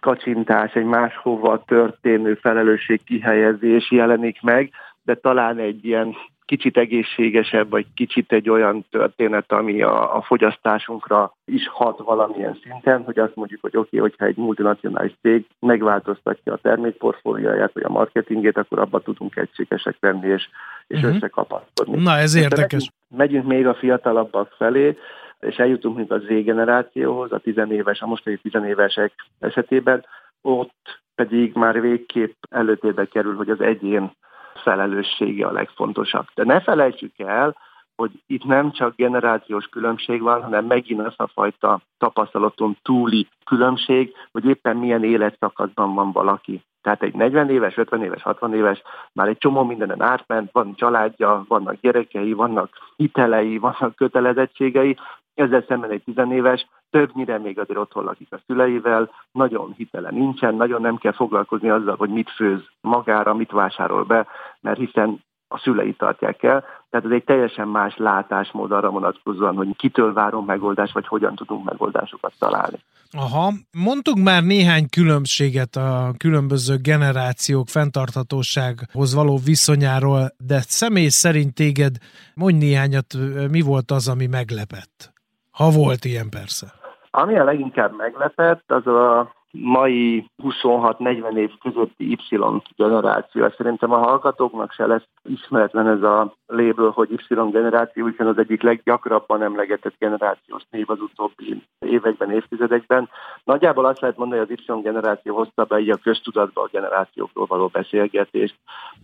kacsintás, 0.00 0.74
egy 0.74 0.84
máshova 0.84 1.64
történő 1.66 2.34
felelősség 2.34 3.04
kihelyezés 3.04 3.90
jelenik 3.90 4.42
meg, 4.42 4.70
de 5.02 5.14
talán 5.14 5.58
egy 5.58 5.84
ilyen 5.84 6.16
kicsit 6.44 6.76
egészségesebb, 6.76 7.70
vagy 7.70 7.86
kicsit 7.94 8.32
egy 8.32 8.50
olyan 8.50 8.84
történet, 8.90 9.52
ami 9.52 9.82
a, 9.82 10.16
a 10.16 10.22
fogyasztásunkra 10.22 11.34
is 11.44 11.68
hat 11.68 11.98
valamilyen 11.98 12.58
szinten, 12.62 13.02
hogy 13.04 13.18
azt 13.18 13.34
mondjuk, 13.34 13.60
hogy 13.60 13.76
oké, 13.76 13.96
okay, 13.96 14.00
hogyha 14.10 14.24
egy 14.24 14.36
multinacionális 14.36 15.12
cég 15.22 15.46
megváltoztatja 15.60 16.52
a 16.52 16.58
termékportfólióját, 16.62 17.72
vagy 17.72 17.82
a 17.82 17.92
marketingét, 17.92 18.56
akkor 18.56 18.78
abba 18.78 19.00
tudunk 19.00 19.36
egységesek 19.36 19.96
lenni, 20.00 20.28
és, 20.28 20.48
és 20.86 20.98
uh-huh. 20.98 21.14
összekapaszkodni. 21.14 22.02
Na, 22.02 22.16
ez 22.16 22.34
érdekes. 22.34 22.90
Megyünk, 23.08 23.16
megyünk 23.16 23.46
még 23.46 23.66
a 23.66 23.74
fiatalabbak 23.74 24.54
felé, 24.58 24.96
és 25.40 25.56
eljutunk 25.56 25.96
mint 25.96 26.10
a 26.10 26.18
Z 26.18 26.26
generációhoz, 26.26 27.32
a 27.32 27.38
tizenéves, 27.38 28.00
a 28.00 28.06
mostani 28.06 28.36
tizenévesek 28.36 29.12
esetében, 29.38 30.04
ott 30.42 31.00
pedig 31.14 31.54
már 31.54 31.80
végképp 31.80 32.34
előtérbe 32.50 33.04
kerül, 33.04 33.36
hogy 33.36 33.50
az 33.50 33.60
egyén 33.60 34.12
felelőssége 34.54 35.46
a 35.46 35.52
legfontosabb. 35.52 36.26
De 36.34 36.44
ne 36.44 36.60
felejtsük 36.60 37.18
el, 37.18 37.56
hogy 37.96 38.10
itt 38.26 38.44
nem 38.44 38.72
csak 38.72 38.96
generációs 38.96 39.66
különbség 39.66 40.22
van, 40.22 40.42
hanem 40.42 40.64
megint 40.64 41.06
az 41.06 41.14
a 41.16 41.26
fajta 41.26 41.80
tapasztalaton 41.98 42.76
túli 42.82 43.28
különbség, 43.44 44.12
hogy 44.32 44.44
éppen 44.44 44.76
milyen 44.76 45.04
életszakaszban 45.04 45.94
van 45.94 46.12
valaki. 46.12 46.62
Tehát 46.82 47.02
egy 47.02 47.14
40 47.14 47.50
éves, 47.50 47.76
50 47.76 48.02
éves, 48.02 48.22
60 48.22 48.54
éves 48.54 48.82
már 49.12 49.28
egy 49.28 49.38
csomó 49.38 49.64
mindenen 49.64 50.02
átment, 50.02 50.52
van 50.52 50.74
családja, 50.74 51.44
vannak 51.48 51.80
gyerekei, 51.80 52.32
vannak 52.32 52.70
hitelei, 52.96 53.58
vannak 53.58 53.94
kötelezettségei, 53.94 54.96
ezzel 55.38 55.64
szemben 55.68 55.90
egy 55.90 56.02
tizenéves 56.04 56.66
többnyire 56.90 57.38
még 57.38 57.58
azért 57.58 57.78
otthon 57.78 58.04
lakik 58.04 58.28
a 58.30 58.40
szüleivel, 58.46 59.10
nagyon 59.32 59.74
hitele 59.76 60.10
nincsen, 60.10 60.54
nagyon 60.54 60.80
nem 60.80 60.96
kell 60.96 61.12
foglalkozni 61.12 61.70
azzal, 61.70 61.96
hogy 61.96 62.10
mit 62.10 62.30
főz 62.30 62.60
magára, 62.80 63.34
mit 63.34 63.50
vásárol 63.50 64.04
be, 64.04 64.26
mert 64.60 64.78
hiszen 64.78 65.26
a 65.48 65.58
szülei 65.58 65.92
tartják 65.92 66.42
el. 66.42 66.64
Tehát 66.90 67.06
ez 67.06 67.12
egy 67.12 67.24
teljesen 67.24 67.68
más 67.68 67.96
látásmód 67.96 68.72
arra 68.72 68.90
vonatkozóan, 68.90 69.56
hogy 69.56 69.76
kitől 69.76 70.12
várunk 70.12 70.46
megoldást, 70.46 70.92
vagy 70.92 71.06
hogyan 71.06 71.34
tudunk 71.34 71.64
megoldásokat 71.64 72.32
találni. 72.38 72.78
Aha, 73.10 73.52
mondtunk 73.70 74.24
már 74.24 74.42
néhány 74.42 74.88
különbséget 74.88 75.76
a 75.76 76.12
különböző 76.16 76.76
generációk 76.76 77.68
fenntarthatósághoz 77.68 79.14
való 79.14 79.38
viszonyáról, 79.44 80.34
de 80.46 80.60
személy 80.60 81.08
szerint 81.08 81.54
téged 81.54 81.96
mondj 82.34 82.58
néhányat, 82.58 83.14
mi 83.50 83.60
volt 83.60 83.90
az, 83.90 84.08
ami 84.08 84.26
meglepett? 84.26 85.12
Ha 85.58 85.70
volt 85.70 86.04
ilyen 86.04 86.28
persze. 86.30 86.66
Ami 87.10 87.38
a 87.38 87.44
leginkább 87.44 87.96
meglepett, 87.96 88.70
az 88.70 88.86
a 88.86 89.32
mai 89.62 90.30
26-40 90.42 91.36
év 91.36 91.50
közötti 91.62 92.10
Y 92.10 92.38
generáció. 92.76 93.48
Szerintem 93.56 93.92
a 93.92 93.98
hallgatóknak 93.98 94.72
se 94.72 94.86
lesz 94.86 95.08
ismeretlen 95.24 95.86
ez 95.86 96.02
a 96.02 96.34
léből, 96.46 96.90
hogy 96.90 97.10
Y 97.10 97.34
generáció, 97.50 98.06
hiszen 98.06 98.26
az 98.26 98.38
egyik 98.38 98.62
leggyakrabban 98.62 99.42
emlegetett 99.42 99.94
generációs 99.98 100.62
név 100.70 100.90
az 100.90 101.00
utóbbi 101.00 101.62
években, 101.78 102.30
évtizedekben. 102.30 103.08
Nagyjából 103.44 103.84
azt 103.84 104.00
lehet 104.00 104.16
mondani, 104.16 104.40
hogy 104.40 104.52
az 104.52 104.76
Y 104.76 104.82
generáció 104.82 105.34
hozta 105.36 105.64
be 105.64 105.78
így 105.78 105.90
a 105.90 105.96
köztudatba 105.96 106.62
a 106.62 106.68
generációkról 106.72 107.46
való 107.46 107.66
beszélgetést, 107.66 108.56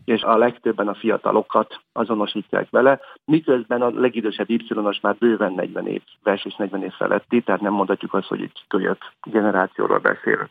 és 0.05 0.23
a 0.23 0.37
legtöbben 0.37 0.89
a 0.89 0.95
fiatalokat 0.95 1.81
azonosítják 1.93 2.71
vele, 2.71 3.01
miközben 3.25 3.83
a 3.83 3.91
legidősebb 4.01 4.51
Y-os 4.51 5.01
már 5.01 5.17
bőven 5.19 5.53
40 5.53 5.87
éves 5.87 6.45
és 6.45 6.55
40 6.55 6.83
év 6.83 6.93
feletti, 6.93 7.43
tehát 7.43 7.61
nem 7.61 7.73
mondhatjuk 7.73 8.15
azt, 8.15 8.29
hogy 8.29 8.43
egy 8.43 8.65
kölyök 8.69 8.99
generációról 9.23 9.99
beszélünk. 9.99 10.44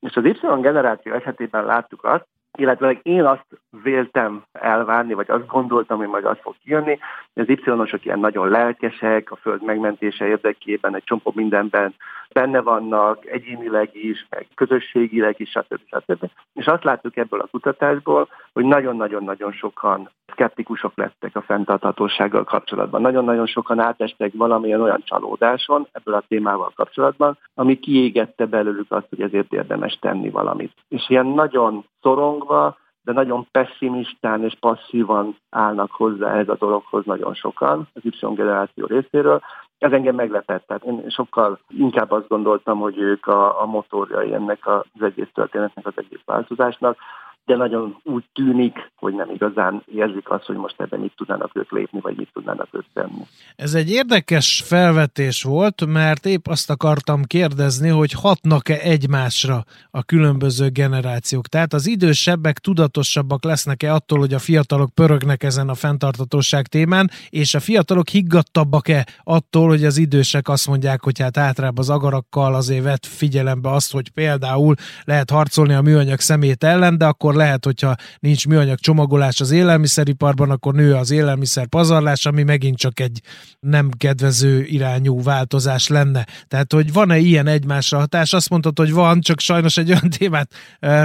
És 0.00 0.16
az 0.16 0.24
Y 0.24 0.38
generáció 0.60 1.12
esetében 1.12 1.64
láttuk 1.64 2.04
azt, 2.04 2.26
illetve 2.58 2.98
én 3.02 3.24
azt 3.24 3.46
véltem 3.82 4.42
elvárni, 4.52 5.14
vagy 5.14 5.30
azt 5.30 5.46
gondoltam, 5.46 5.98
hogy 5.98 6.08
majd 6.08 6.24
az 6.24 6.36
fog 6.40 6.54
kijönni, 6.62 6.98
hogy 7.34 7.42
az 7.42 7.48
y 7.48 8.00
ilyen 8.02 8.18
nagyon 8.18 8.48
lelkesek, 8.48 9.30
a 9.30 9.36
föld 9.36 9.64
megmentése 9.64 10.26
érdekében 10.26 10.94
egy 10.94 11.04
csomó 11.04 11.32
mindenben 11.34 11.94
benne 12.32 12.60
vannak, 12.60 13.26
egyénileg 13.26 13.90
is, 13.92 14.26
meg 14.30 14.46
közösségileg 14.54 15.34
is, 15.38 15.50
stb. 15.50 15.80
stb. 15.86 16.30
És 16.52 16.66
azt 16.66 16.84
láttuk 16.84 17.16
ebből 17.16 17.40
a 17.40 17.48
kutatásból, 17.50 18.28
hogy 18.52 18.64
nagyon-nagyon-nagyon 18.64 19.52
sokan 19.52 20.10
szkeptikusok 20.26 20.92
lettek 20.94 21.36
a 21.36 21.42
fenntarthatósággal 21.42 22.44
kapcsolatban. 22.44 23.00
Nagyon-nagyon 23.00 23.46
sokan 23.46 23.80
átestek 23.80 24.32
valamilyen 24.34 24.80
olyan 24.80 25.02
csalódáson 25.04 25.86
ebből 25.92 26.14
a 26.14 26.24
témával 26.28 26.72
kapcsolatban, 26.74 27.38
ami 27.54 27.78
kiégette 27.78 28.46
belőlük 28.46 28.92
azt, 28.92 29.08
hogy 29.08 29.20
ezért 29.20 29.52
érdemes 29.52 29.98
tenni 30.00 30.30
valamit. 30.30 30.72
És 30.88 31.08
ilyen 31.08 31.26
nagyon 31.26 31.84
szorongva, 32.02 32.78
de 33.02 33.12
nagyon 33.12 33.46
pessimistán 33.50 34.44
és 34.44 34.56
passzívan 34.60 35.36
állnak 35.50 35.90
hozzá 35.90 36.34
ez 36.34 36.48
a 36.48 36.56
dologhoz 36.56 37.04
nagyon 37.04 37.34
sokan 37.34 37.88
az 37.92 38.04
Y 38.04 38.34
generáció 38.34 38.86
részéről. 38.86 39.42
Ez 39.80 39.92
engem 39.92 40.14
meglepett, 40.14 40.66
tehát 40.66 40.84
én 40.84 41.04
sokkal 41.08 41.58
inkább 41.68 42.10
azt 42.10 42.28
gondoltam, 42.28 42.78
hogy 42.78 42.98
ők 42.98 43.26
a, 43.26 43.62
a 43.62 43.66
motorjai 43.66 44.34
ennek 44.34 44.66
az 44.66 45.02
egész 45.02 45.28
történetnek, 45.34 45.86
az 45.86 45.92
egész 45.96 46.20
változásnak, 46.24 46.96
de 47.44 47.56
nagyon 47.56 48.00
úgy 48.02 48.24
tűnik, 48.32 48.90
hogy 48.96 49.14
nem 49.14 49.30
igazán 49.30 49.82
érzik 49.94 50.30
azt, 50.30 50.44
hogy 50.44 50.56
most 50.56 50.80
ebben 50.80 51.00
mit 51.00 51.12
tudnának 51.16 51.50
ők 51.52 51.70
lépni, 51.70 52.00
vagy 52.00 52.16
mit 52.16 52.28
tudnának 52.32 52.68
ők 52.72 52.84
tenni. 52.92 53.22
Ez 53.56 53.74
egy 53.74 53.90
érdekes 53.90 54.62
felvetés 54.66 55.42
volt, 55.42 55.86
mert 55.86 56.26
épp 56.26 56.46
azt 56.46 56.70
akartam 56.70 57.22
kérdezni, 57.24 57.88
hogy 57.88 58.12
hatnak-e 58.12 58.78
egymásra 58.82 59.64
a 59.90 60.02
különböző 60.02 60.68
generációk. 60.68 61.46
Tehát 61.46 61.72
az 61.72 61.86
idősebbek 61.86 62.58
tudatosabbak 62.58 63.44
lesznek-e 63.44 63.94
attól, 63.94 64.18
hogy 64.18 64.34
a 64.34 64.38
fiatalok 64.38 64.94
pörögnek 64.94 65.42
ezen 65.42 65.68
a 65.68 65.74
fenntartatóság 65.74 66.66
témán, 66.66 67.10
és 67.28 67.54
a 67.54 67.60
fiatalok 67.60 68.08
higgadtabbak-e 68.08 69.06
attól, 69.22 69.68
hogy 69.68 69.84
az 69.84 69.98
idősek 69.98 70.48
azt 70.48 70.66
mondják, 70.68 71.02
hogy 71.02 71.20
hát 71.20 71.36
átrább 71.36 71.78
az 71.78 71.90
agarakkal 71.90 72.54
azért 72.54 72.84
vett 72.84 73.06
figyelembe 73.06 73.70
azt, 73.70 73.92
hogy 73.92 74.10
például 74.10 74.74
lehet 75.04 75.30
harcolni 75.30 75.74
a 75.74 75.80
műanyag 75.80 76.18
szemét 76.18 76.64
ellen, 76.64 76.98
de 76.98 77.06
akkor 77.06 77.29
lehet, 77.34 77.64
hogyha 77.64 77.94
nincs 78.18 78.46
műanyag 78.46 78.78
csomagolás 78.78 79.40
az 79.40 79.50
élelmiszeriparban, 79.50 80.50
akkor 80.50 80.74
nő 80.74 80.94
az 80.94 81.10
élelmiszer 81.10 81.66
pazarlás, 81.66 82.26
ami 82.26 82.42
megint 82.42 82.76
csak 82.78 83.00
egy 83.00 83.20
nem 83.60 83.88
kedvező 83.98 84.62
irányú 84.62 85.22
változás 85.22 85.88
lenne. 85.88 86.26
Tehát, 86.48 86.72
hogy 86.72 86.92
van-e 86.92 87.16
ilyen 87.18 87.46
egymásra 87.46 87.98
hatás? 87.98 88.32
Azt 88.32 88.50
mondtad, 88.50 88.78
hogy 88.78 88.92
van, 88.92 89.20
csak 89.20 89.40
sajnos 89.40 89.76
egy 89.76 89.88
olyan 89.88 90.10
témát 90.18 90.48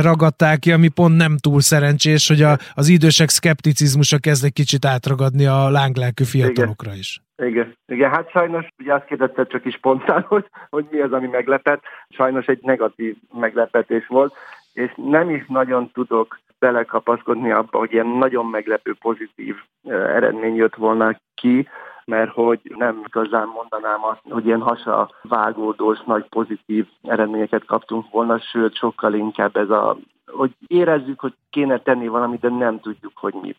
ragadták 0.01 0.59
ki, 0.59 0.71
ami 0.71 0.88
pont 0.88 1.17
nem 1.17 1.38
túl 1.38 1.61
szerencsés, 1.61 2.27
hogy 2.27 2.41
a, 2.41 2.57
az 2.73 2.88
idősek 2.88 3.29
szkepticizmusa 3.29 4.17
kezd 4.19 4.43
egy 4.45 4.53
kicsit 4.53 4.85
átragadni 4.85 5.45
a 5.45 5.69
lánglelkű 5.69 6.23
fiatalokra 6.23 6.93
is. 6.93 7.19
Igen, 7.38 7.75
igen, 7.88 8.09
hát 8.09 8.29
sajnos, 8.29 8.67
ugye 8.79 8.93
azt 8.93 9.05
kérdezted 9.05 9.47
csak 9.47 9.65
is 9.65 9.73
spontán, 9.73 10.21
hogy, 10.33 10.45
hogy 10.69 10.85
mi 10.91 10.99
az, 10.99 11.11
ami 11.11 11.27
meglepett. 11.27 11.83
Sajnos 12.09 12.45
egy 12.45 12.59
negatív 12.61 13.15
meglepetés 13.33 14.07
volt 14.07 14.33
és 14.75 14.93
nem 14.95 15.29
is 15.29 15.45
nagyon 15.47 15.91
tudok 15.91 16.39
belekapaszkodni 16.59 17.51
abba, 17.51 17.77
hogy 17.77 17.91
ilyen 17.91 18.07
nagyon 18.07 18.45
meglepő 18.45 18.95
pozitív 18.99 19.55
eredmény 19.88 20.55
jött 20.55 20.75
volna 20.75 21.19
ki, 21.35 21.67
mert 22.05 22.31
hogy 22.31 22.59
nem 22.77 23.01
igazán 23.07 23.47
mondanám 23.47 24.03
azt, 24.03 24.21
hogy 24.29 24.45
ilyen 24.45 24.61
hasa 24.61 25.09
vágódós, 25.21 25.99
nagy 26.05 26.25
pozitív 26.29 26.88
eredményeket 27.03 27.65
kaptunk 27.65 28.11
volna, 28.11 28.39
sőt, 28.39 28.75
sokkal 28.75 29.13
inkább 29.13 29.55
ez 29.55 29.69
a, 29.69 29.97
hogy 30.25 30.51
érezzük, 30.67 31.19
hogy 31.19 31.33
kéne 31.49 31.79
tenni 31.79 32.07
valamit, 32.07 32.39
de 32.39 32.49
nem 32.49 32.79
tudjuk, 32.79 33.13
hogy 33.15 33.33
mit. 33.41 33.57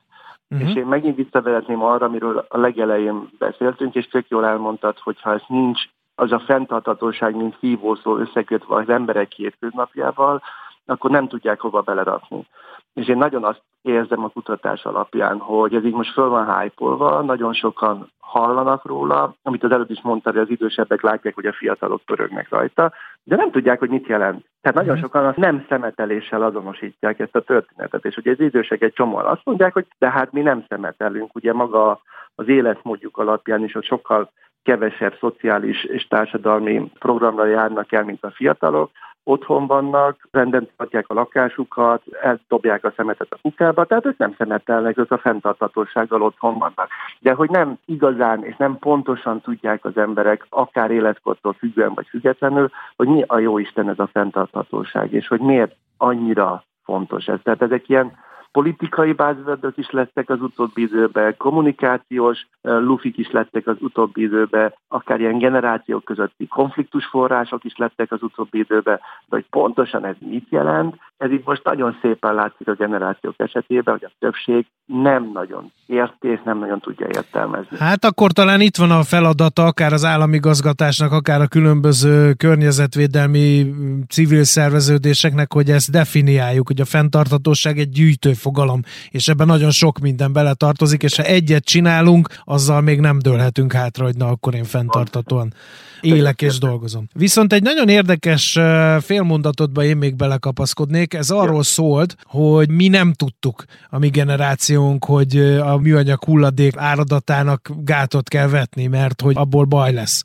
Uh-huh. 0.50 0.68
És 0.68 0.74
én 0.76 0.86
megint 0.86 1.16
visszavezetném 1.16 1.82
arra, 1.82 2.06
amiről 2.06 2.46
a 2.48 2.58
legelején 2.58 3.28
beszéltünk, 3.38 3.94
és 3.94 4.08
tök 4.08 4.28
jól 4.28 4.46
elmondtad, 4.46 4.98
hogy 4.98 5.20
ha 5.20 5.32
ez 5.32 5.42
nincs, 5.48 5.82
az 6.14 6.32
a 6.32 6.38
fenntarthatóság, 6.38 7.36
mint 7.36 7.56
hívószó 7.60 8.16
összekötve 8.16 8.74
az 8.74 8.88
emberek 8.88 9.32
hétköznapjával, 9.32 10.42
akkor 10.86 11.10
nem 11.10 11.28
tudják 11.28 11.60
hova 11.60 11.80
belerakni. 11.80 12.46
És 12.94 13.08
én 13.08 13.16
nagyon 13.16 13.44
azt 13.44 13.62
érzem 13.82 14.24
a 14.24 14.28
kutatás 14.28 14.84
alapján, 14.84 15.38
hogy 15.38 15.74
ez 15.74 15.84
így 15.84 15.94
most 15.94 16.12
föl 16.12 16.28
van 16.28 16.58
hype 16.58 17.22
nagyon 17.22 17.52
sokan 17.52 18.10
hallanak 18.20 18.84
róla, 18.84 19.34
amit 19.42 19.64
az 19.64 19.70
előbb 19.70 19.90
is 19.90 20.00
mondta, 20.02 20.30
hogy 20.30 20.40
az 20.40 20.50
idősebbek 20.50 21.02
látják, 21.02 21.34
hogy 21.34 21.46
a 21.46 21.52
fiatalok 21.52 22.02
pörögnek 22.02 22.48
rajta, 22.48 22.92
de 23.22 23.36
nem 23.36 23.50
tudják, 23.50 23.78
hogy 23.78 23.88
mit 23.88 24.06
jelent. 24.06 24.44
Tehát 24.60 24.76
nagyon 24.76 24.94
mhm. 24.94 25.02
sokan 25.02 25.34
nem 25.36 25.64
szemeteléssel 25.68 26.42
azonosítják 26.42 27.18
ezt 27.18 27.36
a 27.36 27.40
történetet, 27.40 28.04
és 28.04 28.16
ugye 28.16 28.30
az 28.30 28.40
idősek 28.40 28.82
egy 28.82 28.92
csomóan 28.92 29.24
azt 29.24 29.44
mondják, 29.44 29.72
hogy 29.72 29.86
de 29.98 30.10
hát 30.10 30.32
mi 30.32 30.40
nem 30.40 30.64
szemetelünk, 30.68 31.34
ugye 31.34 31.52
maga 31.52 32.00
az 32.34 32.48
életmódjuk 32.48 33.18
alapján 33.18 33.64
is, 33.64 33.72
hogy 33.72 33.84
sokkal 33.84 34.30
kevesebb 34.62 35.16
szociális 35.20 35.84
és 35.84 36.06
társadalmi 36.06 36.90
programra 36.98 37.46
járnak 37.46 37.92
el, 37.92 38.04
mint 38.04 38.24
a 38.24 38.30
fiatalok, 38.30 38.90
otthon 39.28 39.66
vannak, 39.66 40.28
renden 40.30 40.68
tartják 40.76 41.04
a 41.08 41.14
lakásukat, 41.14 42.02
eldobják 42.22 42.84
a 42.84 42.92
szemetet 42.96 43.26
a 43.30 43.38
kukába, 43.42 43.84
tehát 43.84 44.06
ők 44.06 44.18
nem 44.18 44.34
szemetelnek, 44.38 44.98
ők 44.98 45.10
a 45.10 45.18
fenntartatósággal 45.18 46.22
otthon 46.22 46.58
vannak. 46.58 46.88
De 47.20 47.32
hogy 47.32 47.50
nem 47.50 47.78
igazán 47.84 48.44
és 48.44 48.56
nem 48.56 48.78
pontosan 48.78 49.40
tudják 49.40 49.84
az 49.84 49.96
emberek, 49.96 50.46
akár 50.48 50.90
életkortól 50.90 51.52
függően 51.52 51.94
vagy 51.94 52.06
függetlenül, 52.08 52.70
hogy 52.96 53.08
mi 53.08 53.24
a 53.26 53.38
jó 53.38 53.58
Isten 53.58 53.88
ez 53.88 53.98
a 53.98 54.08
fenntartatóság, 54.12 55.12
és 55.12 55.28
hogy 55.28 55.40
miért 55.40 55.76
annyira 55.96 56.64
fontos 56.84 57.26
ez. 57.26 57.38
Tehát 57.42 57.62
ezek 57.62 57.88
ilyen 57.88 58.12
politikai 58.56 59.12
bázadok 59.12 59.76
is 59.76 59.90
lettek 59.90 60.30
az 60.30 60.40
utóbbi 60.40 60.82
időben, 60.82 61.34
kommunikációs 61.38 62.46
lufik 62.62 63.18
is 63.18 63.30
lettek 63.30 63.66
az 63.66 63.76
utóbbi 63.80 64.22
időben, 64.22 64.74
akár 64.88 65.20
ilyen 65.20 65.38
generációk 65.38 66.04
közötti 66.04 66.46
konfliktusforrások 66.46 67.64
is 67.64 67.76
lettek 67.76 68.12
az 68.12 68.22
utóbbi 68.22 68.58
időben, 68.58 69.00
de 69.26 69.36
hogy 69.36 69.44
pontosan 69.50 70.04
ez 70.04 70.14
mit 70.18 70.46
jelent, 70.50 70.94
ez 71.16 71.30
itt 71.30 71.46
most 71.46 71.64
nagyon 71.64 71.96
szépen 72.02 72.34
látszik 72.34 72.68
a 72.68 72.72
generációk 72.74 73.34
esetében, 73.36 73.94
hogy 73.94 74.04
a 74.10 74.16
többség 74.18 74.66
nem 74.86 75.30
nagyon 75.32 75.72
érti 75.86 76.28
és 76.28 76.40
nem 76.44 76.58
nagyon 76.58 76.80
tudja 76.80 77.06
értelmezni. 77.06 77.76
Hát 77.78 78.04
akkor 78.04 78.32
talán 78.32 78.60
itt 78.60 78.76
van 78.76 78.90
a 78.90 79.02
feladata 79.02 79.64
akár 79.64 79.92
az 79.92 80.04
állami 80.04 80.38
gazgatásnak, 80.38 81.12
akár 81.12 81.40
a 81.40 81.46
különböző 81.46 82.32
környezetvédelmi 82.32 83.74
civil 84.08 84.44
szerveződéseknek, 84.44 85.52
hogy 85.52 85.70
ezt 85.70 85.90
definiáljuk, 85.90 86.66
hogy 86.66 86.80
a 86.80 86.84
fenntartatóság 86.84 87.78
egy 87.78 87.88
gyűjtő 87.88 88.32
fogalom, 88.46 88.80
és 89.10 89.28
ebben 89.28 89.46
nagyon 89.46 89.70
sok 89.70 89.98
minden 89.98 90.32
beletartozik, 90.32 91.02
és 91.02 91.16
ha 91.16 91.22
egyet 91.22 91.64
csinálunk, 91.64 92.28
azzal 92.44 92.80
még 92.80 93.00
nem 93.00 93.18
dőlhetünk 93.18 93.72
hátra, 93.72 94.04
hogy 94.04 94.16
na 94.16 94.28
akkor 94.28 94.54
én 94.54 94.64
fenntartatóan 94.64 95.54
élek 96.00 96.42
és 96.42 96.58
dolgozom. 96.58 97.08
Viszont 97.14 97.52
egy 97.52 97.62
nagyon 97.62 97.88
érdekes 97.88 98.58
félmondatotba 99.00 99.84
én 99.84 99.96
még 99.96 100.16
belekapaszkodnék, 100.16 101.14
ez 101.14 101.30
arról 101.30 101.62
szólt, 101.62 102.16
hogy 102.22 102.70
mi 102.70 102.88
nem 102.88 103.12
tudtuk 103.12 103.64
a 103.90 103.98
mi 103.98 104.08
generációnk, 104.08 105.04
hogy 105.04 105.38
a 105.60 105.76
műanyag 105.76 106.24
hulladék 106.24 106.76
áradatának 106.76 107.70
gátot 107.84 108.28
kell 108.28 108.48
vetni, 108.48 108.86
mert 108.86 109.20
hogy 109.20 109.36
abból 109.36 109.64
baj 109.64 109.92
lesz. 109.92 110.22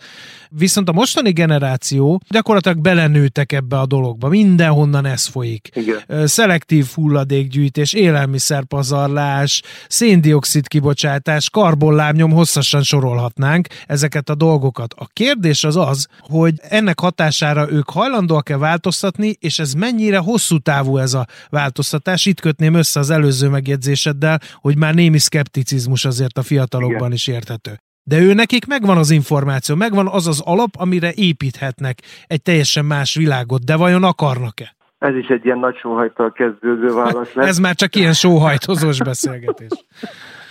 Viszont 0.49 0.89
a 0.89 0.91
mostani 0.91 1.31
generáció 1.31 2.21
gyakorlatilag 2.29 2.79
belenőttek 2.79 3.51
ebbe 3.51 3.79
a 3.79 3.85
dologba. 3.85 4.27
Mindenhonnan 4.27 5.05
ez 5.05 5.25
folyik. 5.25 5.69
Igen. 5.73 6.27
Szelektív 6.27 6.87
hulladékgyűjtés, 6.93 7.93
élelmiszerpazarlás, 8.01 9.61
széndiokszid 9.87 10.67
kibocsátás, 10.67 11.49
karbonlábnyom, 11.49 12.31
hosszasan 12.31 12.83
sorolhatnánk 12.83 13.67
ezeket 13.87 14.29
a 14.29 14.35
dolgokat. 14.35 14.93
A 14.97 15.07
kérdés 15.13 15.63
az 15.63 15.75
az, 15.75 16.07
hogy 16.19 16.53
ennek 16.61 16.99
hatására 16.99 17.71
ők 17.71 17.89
hajlandóak-e 17.89 18.57
változtatni, 18.57 19.35
és 19.39 19.59
ez 19.59 19.73
mennyire 19.73 20.17
hosszú 20.17 20.57
távú 20.57 20.97
ez 20.97 21.13
a 21.13 21.27
változtatás. 21.49 22.25
Itt 22.25 22.39
kötném 22.39 22.73
össze 22.73 22.99
az 22.99 23.09
előző 23.09 23.47
megjegyzéseddel, 23.47 24.41
hogy 24.55 24.77
már 24.77 24.93
némi 24.93 25.17
szkepticizmus 25.17 26.05
azért 26.05 26.37
a 26.37 26.43
fiatalokban 26.43 26.97
Igen. 26.97 27.11
is 27.11 27.27
érthető. 27.27 27.79
De 28.03 28.19
ő 28.19 28.33
nekik 28.33 28.65
megvan 28.65 28.97
az 28.97 29.11
információ, 29.11 29.75
megvan 29.75 30.07
az 30.07 30.27
az 30.27 30.39
alap, 30.39 30.75
amire 30.77 31.13
építhetnek 31.13 32.01
egy 32.27 32.41
teljesen 32.41 32.85
más 32.85 33.15
világot, 33.15 33.63
de 33.63 33.75
vajon 33.75 34.03
akarnak-e? 34.03 34.75
Ez 35.01 35.15
is 35.15 35.27
egy 35.27 35.45
ilyen 35.45 35.59
nagy 35.59 35.77
sóhajtal 35.77 36.31
kezdődő 36.31 36.93
válasz 36.93 37.33
lesz. 37.35 37.47
Ez 37.47 37.57
már 37.57 37.75
csak 37.75 37.95
ilyen 37.95 38.13
sóhajtozós 38.13 38.97
beszélgetés. 38.97 39.69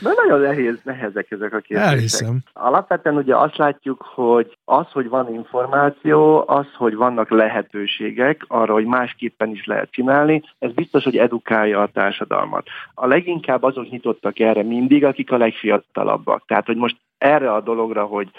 De 0.01 0.11
nagyon 0.17 0.41
nehéz, 0.41 0.81
nehezek 0.83 1.31
ezek 1.31 1.55
a 1.55 1.59
kérdések. 1.59 1.93
Elhiszem. 1.93 2.39
Alapvetően 2.53 3.17
ugye 3.17 3.37
azt 3.37 3.57
látjuk, 3.57 4.03
hogy 4.15 4.57
az, 4.65 4.87
hogy 4.93 5.09
van 5.09 5.35
információ, 5.35 6.45
az, 6.47 6.67
hogy 6.77 6.95
vannak 6.95 7.31
lehetőségek 7.31 8.45
arra, 8.49 8.73
hogy 8.73 8.85
másképpen 8.85 9.51
is 9.51 9.65
lehet 9.67 9.91
csinálni, 9.91 10.43
ez 10.59 10.73
biztos, 10.73 11.05
hogy 11.05 11.17
edukálja 11.17 11.83
a 11.83 11.91
társadalmat. 11.93 12.67
A 12.95 13.07
leginkább 13.07 13.63
azok 13.63 13.91
nyitottak 13.91 14.39
erre 14.39 14.63
mindig, 14.63 15.05
akik 15.05 15.31
a 15.33 15.37
legfiatalabbak. 15.37 16.43
Tehát, 16.47 16.67
hogy 16.67 16.77
most 16.77 16.97
erre 17.21 17.53
a 17.53 17.61
dologra, 17.61 18.05
hogy 18.05 18.31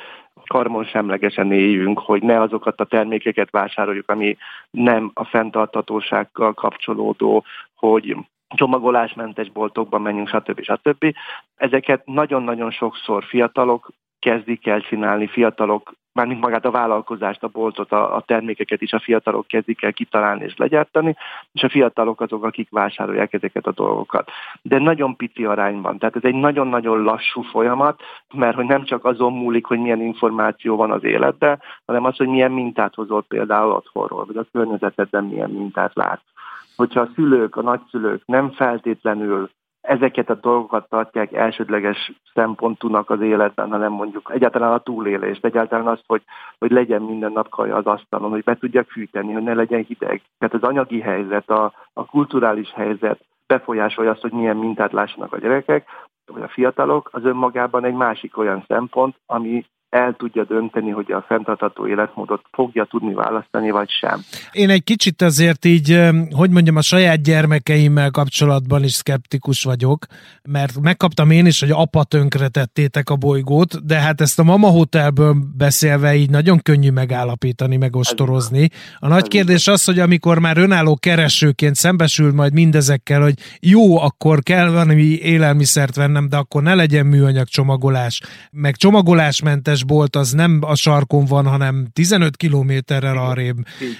karmon 0.45 0.83
semlegesen 0.83 1.51
éljünk, 1.51 1.99
hogy 1.99 2.23
ne 2.23 2.41
azokat 2.41 2.79
a 2.81 2.85
termékeket 2.85 3.49
vásároljuk, 3.49 4.09
ami 4.09 4.37
nem 4.71 5.11
a 5.13 5.25
fenntartatósággal 5.25 6.53
kapcsolódó, 6.53 7.43
hogy 7.75 8.15
csomagolásmentes 8.47 9.49
boltokban 9.49 10.01
menjünk, 10.01 10.27
stb. 10.27 10.61
stb. 10.61 11.15
Ezeket 11.55 12.05
nagyon-nagyon 12.05 12.71
sokszor 12.71 13.23
fiatalok 13.23 13.91
kezdik 14.19 14.67
el 14.67 14.81
csinálni, 14.81 15.27
fiatalok, 15.27 15.93
mármint 16.13 16.41
magát 16.41 16.65
a 16.65 16.71
vállalkozást, 16.71 17.43
a 17.43 17.47
boltot, 17.47 17.91
a, 17.91 18.15
a 18.15 18.21
termékeket 18.21 18.81
is 18.81 18.93
a 18.93 18.99
fiatalok 18.99 19.47
kezdik 19.47 19.83
el 19.83 19.93
kitalálni 19.93 20.43
és 20.43 20.57
legyártani, 20.57 21.15
és 21.51 21.63
a 21.63 21.69
fiatalok 21.69 22.21
azok, 22.21 22.43
akik 22.43 22.69
vásárolják 22.69 23.33
ezeket 23.33 23.67
a 23.67 23.71
dolgokat. 23.71 24.31
De 24.61 24.79
nagyon 24.79 25.15
pici 25.15 25.45
arányban, 25.45 25.97
tehát 25.97 26.15
ez 26.15 26.23
egy 26.23 26.35
nagyon-nagyon 26.35 27.03
lassú 27.03 27.41
folyamat, 27.41 28.01
mert 28.33 28.55
hogy 28.55 28.65
nem 28.65 28.83
csak 28.83 29.05
azon 29.05 29.33
múlik, 29.33 29.65
hogy 29.65 29.79
milyen 29.79 30.01
információ 30.01 30.75
van 30.75 30.91
az 30.91 31.03
életben, 31.03 31.61
hanem 31.85 32.05
az, 32.05 32.17
hogy 32.17 32.27
milyen 32.27 32.51
mintát 32.51 32.95
hozol 32.95 33.23
például 33.27 33.71
otthonról, 33.71 34.25
vagy 34.25 34.37
a 34.37 34.45
környezetedben 34.51 35.23
milyen 35.23 35.49
mintát 35.49 35.95
látsz 35.95 36.29
hogyha 36.75 37.01
a 37.01 37.09
szülők, 37.15 37.55
a 37.55 37.61
nagyszülők 37.61 38.21
nem 38.25 38.51
feltétlenül 38.51 39.49
ezeket 39.81 40.29
a 40.29 40.35
dolgokat 40.35 40.89
tartják 40.89 41.33
elsődleges 41.33 42.11
szempontúnak 42.33 43.09
az 43.09 43.21
életben, 43.21 43.69
hanem 43.69 43.91
mondjuk 43.91 44.31
egyáltalán 44.33 44.71
a 44.71 44.79
túlélést, 44.79 45.45
egyáltalán 45.45 45.87
azt, 45.87 46.03
hogy, 46.07 46.21
hogy 46.59 46.71
legyen 46.71 47.01
minden 47.01 47.31
nap 47.31 47.49
kaja 47.49 47.75
az 47.75 47.85
asztalon, 47.85 48.29
hogy 48.29 48.43
be 48.43 48.55
tudjak 48.55 48.89
fűteni, 48.89 49.33
hogy 49.33 49.43
ne 49.43 49.53
legyen 49.53 49.83
hideg. 49.83 50.21
Tehát 50.37 50.55
az 50.55 50.63
anyagi 50.63 50.99
helyzet, 50.99 51.49
a, 51.49 51.73
a 51.93 52.05
kulturális 52.05 52.71
helyzet 52.73 53.19
befolyásolja 53.47 54.11
azt, 54.11 54.21
hogy 54.21 54.31
milyen 54.31 54.57
mintát 54.57 54.91
lássanak 54.91 55.33
a 55.33 55.39
gyerekek, 55.39 55.87
vagy 56.25 56.41
a 56.41 56.47
fiatalok, 56.47 57.09
az 57.11 57.25
önmagában 57.25 57.85
egy 57.85 57.93
másik 57.93 58.37
olyan 58.37 58.63
szempont, 58.67 59.15
ami 59.25 59.65
el 59.91 60.15
tudja 60.17 60.43
dönteni, 60.43 60.89
hogy 60.89 61.11
a 61.11 61.25
fenntartható 61.27 61.87
életmódot 61.87 62.41
fogja 62.51 62.85
tudni 62.85 63.13
választani, 63.13 63.71
vagy 63.71 63.89
sem. 63.89 64.19
Én 64.51 64.69
egy 64.69 64.83
kicsit 64.83 65.21
azért 65.21 65.65
így, 65.65 65.99
hogy 66.31 66.49
mondjam, 66.49 66.75
a 66.75 66.81
saját 66.81 67.21
gyermekeimmel 67.21 68.11
kapcsolatban 68.11 68.83
is 68.83 68.91
szkeptikus 68.91 69.63
vagyok, 69.63 70.05
mert 70.43 70.79
megkaptam 70.79 71.31
én 71.31 71.45
is, 71.45 71.59
hogy 71.59 71.71
apa 71.71 72.03
tönkre 72.03 72.47
tettétek 72.47 73.09
a 73.09 73.15
bolygót, 73.15 73.85
de 73.85 73.99
hát 73.99 74.21
ezt 74.21 74.39
a 74.39 74.43
Mama 74.43 74.67
Hotelből 74.67 75.35
beszélve 75.57 76.15
így 76.15 76.29
nagyon 76.29 76.59
könnyű 76.61 76.91
megállapítani, 76.91 77.77
megostorozni. 77.77 78.69
A 78.99 79.07
nagy 79.07 79.27
kérdés 79.27 79.67
az, 79.67 79.85
hogy 79.85 79.99
amikor 79.99 80.39
már 80.39 80.57
önálló 80.57 80.97
keresőként 80.99 81.75
szembesül 81.75 82.33
majd 82.33 82.53
mindezekkel, 82.53 83.21
hogy 83.21 83.33
jó, 83.59 83.99
akkor 83.99 84.39
kell 84.43 84.69
valami 84.69 85.03
élelmiszert 85.03 85.95
vennem, 85.95 86.29
de 86.29 86.37
akkor 86.37 86.63
ne 86.63 86.75
legyen 86.75 87.05
műanyag 87.05 87.47
csomagolás, 87.47 88.21
meg 88.51 88.75
csomagolásmentes 88.75 89.80
bolt 89.83 90.15
az 90.15 90.31
nem 90.31 90.59
a 90.61 90.75
sarkon 90.75 91.25
van, 91.25 91.47
hanem 91.47 91.87
15 91.93 92.37
kilométerrel 92.37 93.17
arrébb, 93.17 93.55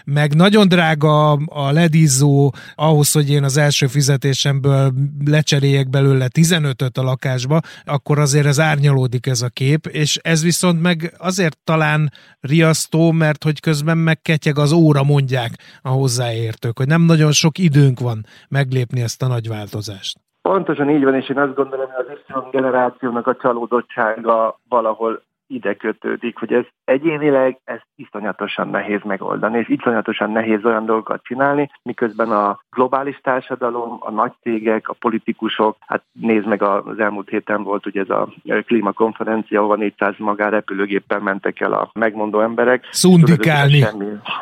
meg 0.06 0.36
nagyon 0.36 0.68
drága 0.68 1.32
a 1.32 1.72
ledízó 1.72 2.52
ahhoz, 2.76 3.12
hogy 3.12 3.30
én 3.30 3.44
az 3.44 3.58
első 3.58 3.88
fizetésemből 3.88 4.92
lecseréljek 5.26 5.90
belőle 5.90 6.28
15-öt 6.40 6.98
a 6.98 7.04
lakásba, 7.04 7.60
akkor 7.86 8.20
azért 8.20 8.46
ez 8.46 8.60
árnyalódik 8.60 9.28
ez 9.28 9.42
a 9.42 9.50
kép, 9.50 9.86
és 9.86 10.20
ez 10.22 10.44
viszont 10.44 10.82
meg 10.82 11.14
azért 11.18 11.58
talán 11.64 12.12
riasztó, 12.40 13.12
mert 13.12 13.44
hogy 13.44 13.60
közben 13.60 13.98
megketyeg 13.98 14.58
az 14.58 14.72
óra, 14.72 15.04
mondják 15.04 15.52
a 15.82 15.90
hozzáértők, 15.90 16.78
hogy 16.78 16.88
nem 16.88 17.02
nagyon 17.02 17.32
sok 17.32 17.58
időnk 17.58 18.00
van 18.00 18.26
meglépni 18.50 19.02
ezt 19.02 19.22
a 19.22 19.28
nagy 19.28 19.48
változást. 19.48 20.20
Pontosan 20.42 20.90
így 20.90 21.04
van, 21.04 21.16
és 21.16 21.30
én 21.30 21.38
azt 21.38 21.56
gondolom, 21.56 21.90
hogy 21.92 22.06
az 22.10 22.46
Y 22.46 22.50
generációnak 22.52 23.28
a 23.28 23.36
csalódottsága 23.36 24.60
valahol 24.70 25.22
ide 25.52 25.74
kötődik, 25.74 26.38
hogy 26.38 26.54
ez 26.54 26.64
egyénileg 26.86 27.60
ezt 27.64 27.86
iszonyatosan 27.96 28.68
nehéz 28.68 29.00
megoldani, 29.04 29.58
és 29.58 29.70
iszonyatosan 29.70 30.32
nehéz 30.32 30.66
olyan 30.66 30.86
dolgokat 30.86 31.24
csinálni, 31.24 31.70
miközben 31.84 32.32
a 32.32 32.60
globális 32.70 33.20
társadalom, 33.24 33.98
a 34.00 34.12
nagy 34.12 34.32
cégek, 34.42 34.90
a 34.90 34.94
politikusok, 34.94 35.78
hát 35.80 36.04
nézd 36.12 36.48
meg 36.48 36.64
az 36.64 37.00
elmúlt 37.00 37.30
héten 37.30 37.64
volt 37.64 37.86
ugye 37.86 38.02
ez 38.02 38.10
a 38.10 38.34
klímakonferencia, 38.66 39.62
ahol 39.62 39.78
400 39.78 40.14
magárepülőgéppel 40.18 41.20
mentek 41.20 41.60
el 41.60 41.74
a 41.74 41.90
megmondó 41.94 42.42
emberek. 42.42 42.88
Szundikálni. 42.92 43.86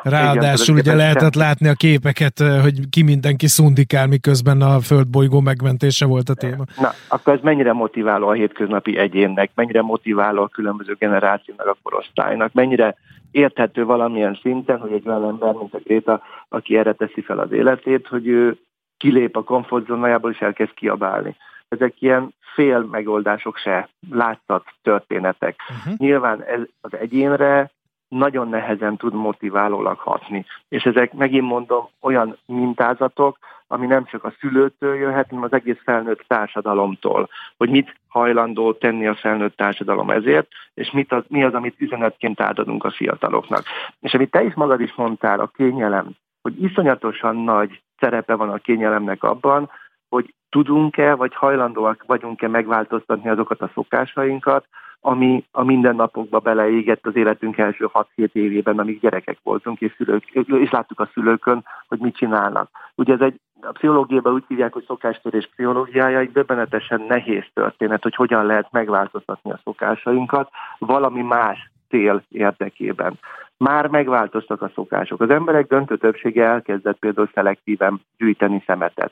Ráadásul 0.04 0.78
Igen, 0.78 0.94
ugye 0.94 1.04
lehetett 1.04 1.34
semmi. 1.34 1.46
látni 1.46 1.68
a 1.68 1.74
képeket, 1.74 2.40
hogy 2.62 2.90
ki 2.90 3.04
mindenki 3.04 3.48
szundikál, 3.48 4.08
miközben 4.08 4.62
a 4.62 4.80
földbolygó 4.80 5.40
megmentése 5.40 6.06
volt 6.06 6.30
a 6.30 6.34
téma. 6.34 6.64
Na, 6.82 6.92
akkor 7.08 7.34
ez 7.34 7.40
mennyire 7.42 7.74
motiváló 7.74 8.28
a 8.28 8.34
hétköznapi 8.34 8.98
egyénnek, 8.98 9.52
mennyire 9.56 9.82
motiváló 9.82 10.42
a 10.44 10.48
különböző 10.48 10.96
generációnak, 11.00 11.68
a 11.68 11.78
korosztálynak, 11.84 12.54
mennyire 12.54 12.96
érthető 13.32 13.86
valamilyen 13.86 14.40
szinten, 14.42 14.80
hogy 14.80 14.92
egy 14.92 15.08
olyan 15.08 15.26
ember, 15.26 15.54
mint 15.54 15.74
a 15.74 15.80
Gréta, 15.84 16.22
aki 16.50 16.78
erre 16.78 16.94
teszi 16.94 17.22
fel 17.22 17.40
az 17.40 17.52
életét, 17.52 18.08
hogy 18.08 18.28
ő 18.28 18.58
kilép 18.98 19.36
a 19.36 19.44
komfortzónájából 19.44 20.32
és 20.32 20.40
elkezd 20.40 20.74
kiabálni. 20.74 21.36
Ezek 21.68 22.02
ilyen 22.02 22.34
fél 22.54 22.80
megoldások 22.80 23.58
se, 23.58 23.90
látszat 24.10 24.64
történetek. 24.82 25.56
Uh-huh. 25.70 25.98
Nyilván 25.98 26.44
ez 26.44 26.62
az 26.82 26.94
egyénre 26.94 27.72
nagyon 28.10 28.50
nehezen 28.50 28.98
tud 28.98 29.14
motiválólag 29.14 29.98
hatni. 29.98 30.46
És 30.70 30.84
ezek 30.84 31.14
megint 31.14 31.48
mondom 31.48 31.88
olyan 32.02 32.38
mintázatok, 32.46 33.38
ami 33.72 33.86
nem 33.86 34.06
csak 34.06 34.24
a 34.24 34.34
szülőtől 34.40 34.96
jöhet, 34.96 35.30
hanem 35.30 35.44
az 35.44 35.54
egész 35.54 35.80
felnőtt 35.84 36.24
társadalomtól, 36.28 37.30
hogy 37.58 37.70
mit 37.70 37.96
hajlandó 38.08 38.74
tenni 38.74 39.08
a 39.08 39.16
felnőtt 39.16 39.56
társadalom 39.56 40.10
ezért, 40.10 40.48
és 40.74 40.92
mit 40.92 41.12
az, 41.12 41.24
mi 41.28 41.44
az, 41.44 41.54
amit 41.54 41.80
üzenetként 41.80 42.42
átadunk 42.42 42.84
a 42.84 42.92
fiataloknak. 42.92 43.64
És 44.00 44.14
amit 44.14 44.32
te 44.32 44.44
is 44.44 44.54
magad 44.54 44.82
is 44.82 44.94
mondtál, 44.96 45.40
a 45.40 45.52
kényelem, 45.56 46.10
hogy 46.42 46.64
iszonyatosan 46.64 47.36
nagy 47.36 47.82
szerepe 48.00 48.34
van 48.34 48.50
a 48.50 48.58
kényelemnek 48.58 49.24
abban, 49.24 49.70
hogy 50.10 50.34
tudunk-e, 50.50 51.14
vagy 51.16 51.36
hajlandóak 51.36 52.04
vagyunk-e 52.08 52.48
megváltoztatni 52.48 53.30
azokat 53.30 53.62
a 53.62 53.72
szokásainkat, 53.74 54.66
ami 55.02 55.46
a 55.52 55.64
mindennapokba 55.64 56.40
beleégett 56.40 57.06
az 57.06 57.16
életünk 57.16 57.58
első 57.58 57.90
6-7 57.94 58.30
évében, 58.32 58.80
amíg 58.80 59.00
gyerekek 59.00 59.38
voltunk, 59.44 59.82
és, 59.82 59.94
szülők, 59.98 60.24
és 60.46 60.70
láttuk 60.70 61.00
a 61.00 61.10
szülőkön, 61.14 61.66
hogy 61.88 62.00
mit 62.00 62.16
csinálnak. 62.16 62.70
Ugye 62.96 63.14
ez 63.14 63.22
egy 63.22 63.40
a 63.62 63.72
pszichológiában 63.72 64.34
úgy 64.34 64.44
hívják, 64.48 64.74
hogy 64.74 64.84
szokástörés 64.88 65.48
pszichológiája, 65.48 66.20
egy 66.20 66.32
döbbenetesen 66.32 67.02
nehéz 67.08 67.44
történet, 67.54 68.04
hogy 68.04 68.16
hogyan 68.16 68.46
lehet 68.46 68.72
megváltoztatni 68.72 69.52
a 69.52 69.60
szokásainkat 69.64 70.50
valami 70.78 71.22
más 71.22 71.72
cél 71.90 72.24
érdekében. 72.30 73.20
Már 73.58 73.88
megváltoztak 73.88 74.62
a 74.62 74.72
szokások. 74.76 75.22
Az 75.22 75.30
emberek 75.30 75.68
döntő 75.68 75.98
többsége 75.98 76.46
elkezdett 76.46 77.00
például 77.00 77.30
szelektíven 77.34 78.02
gyűjteni 78.18 78.64
szemetet. 78.66 79.12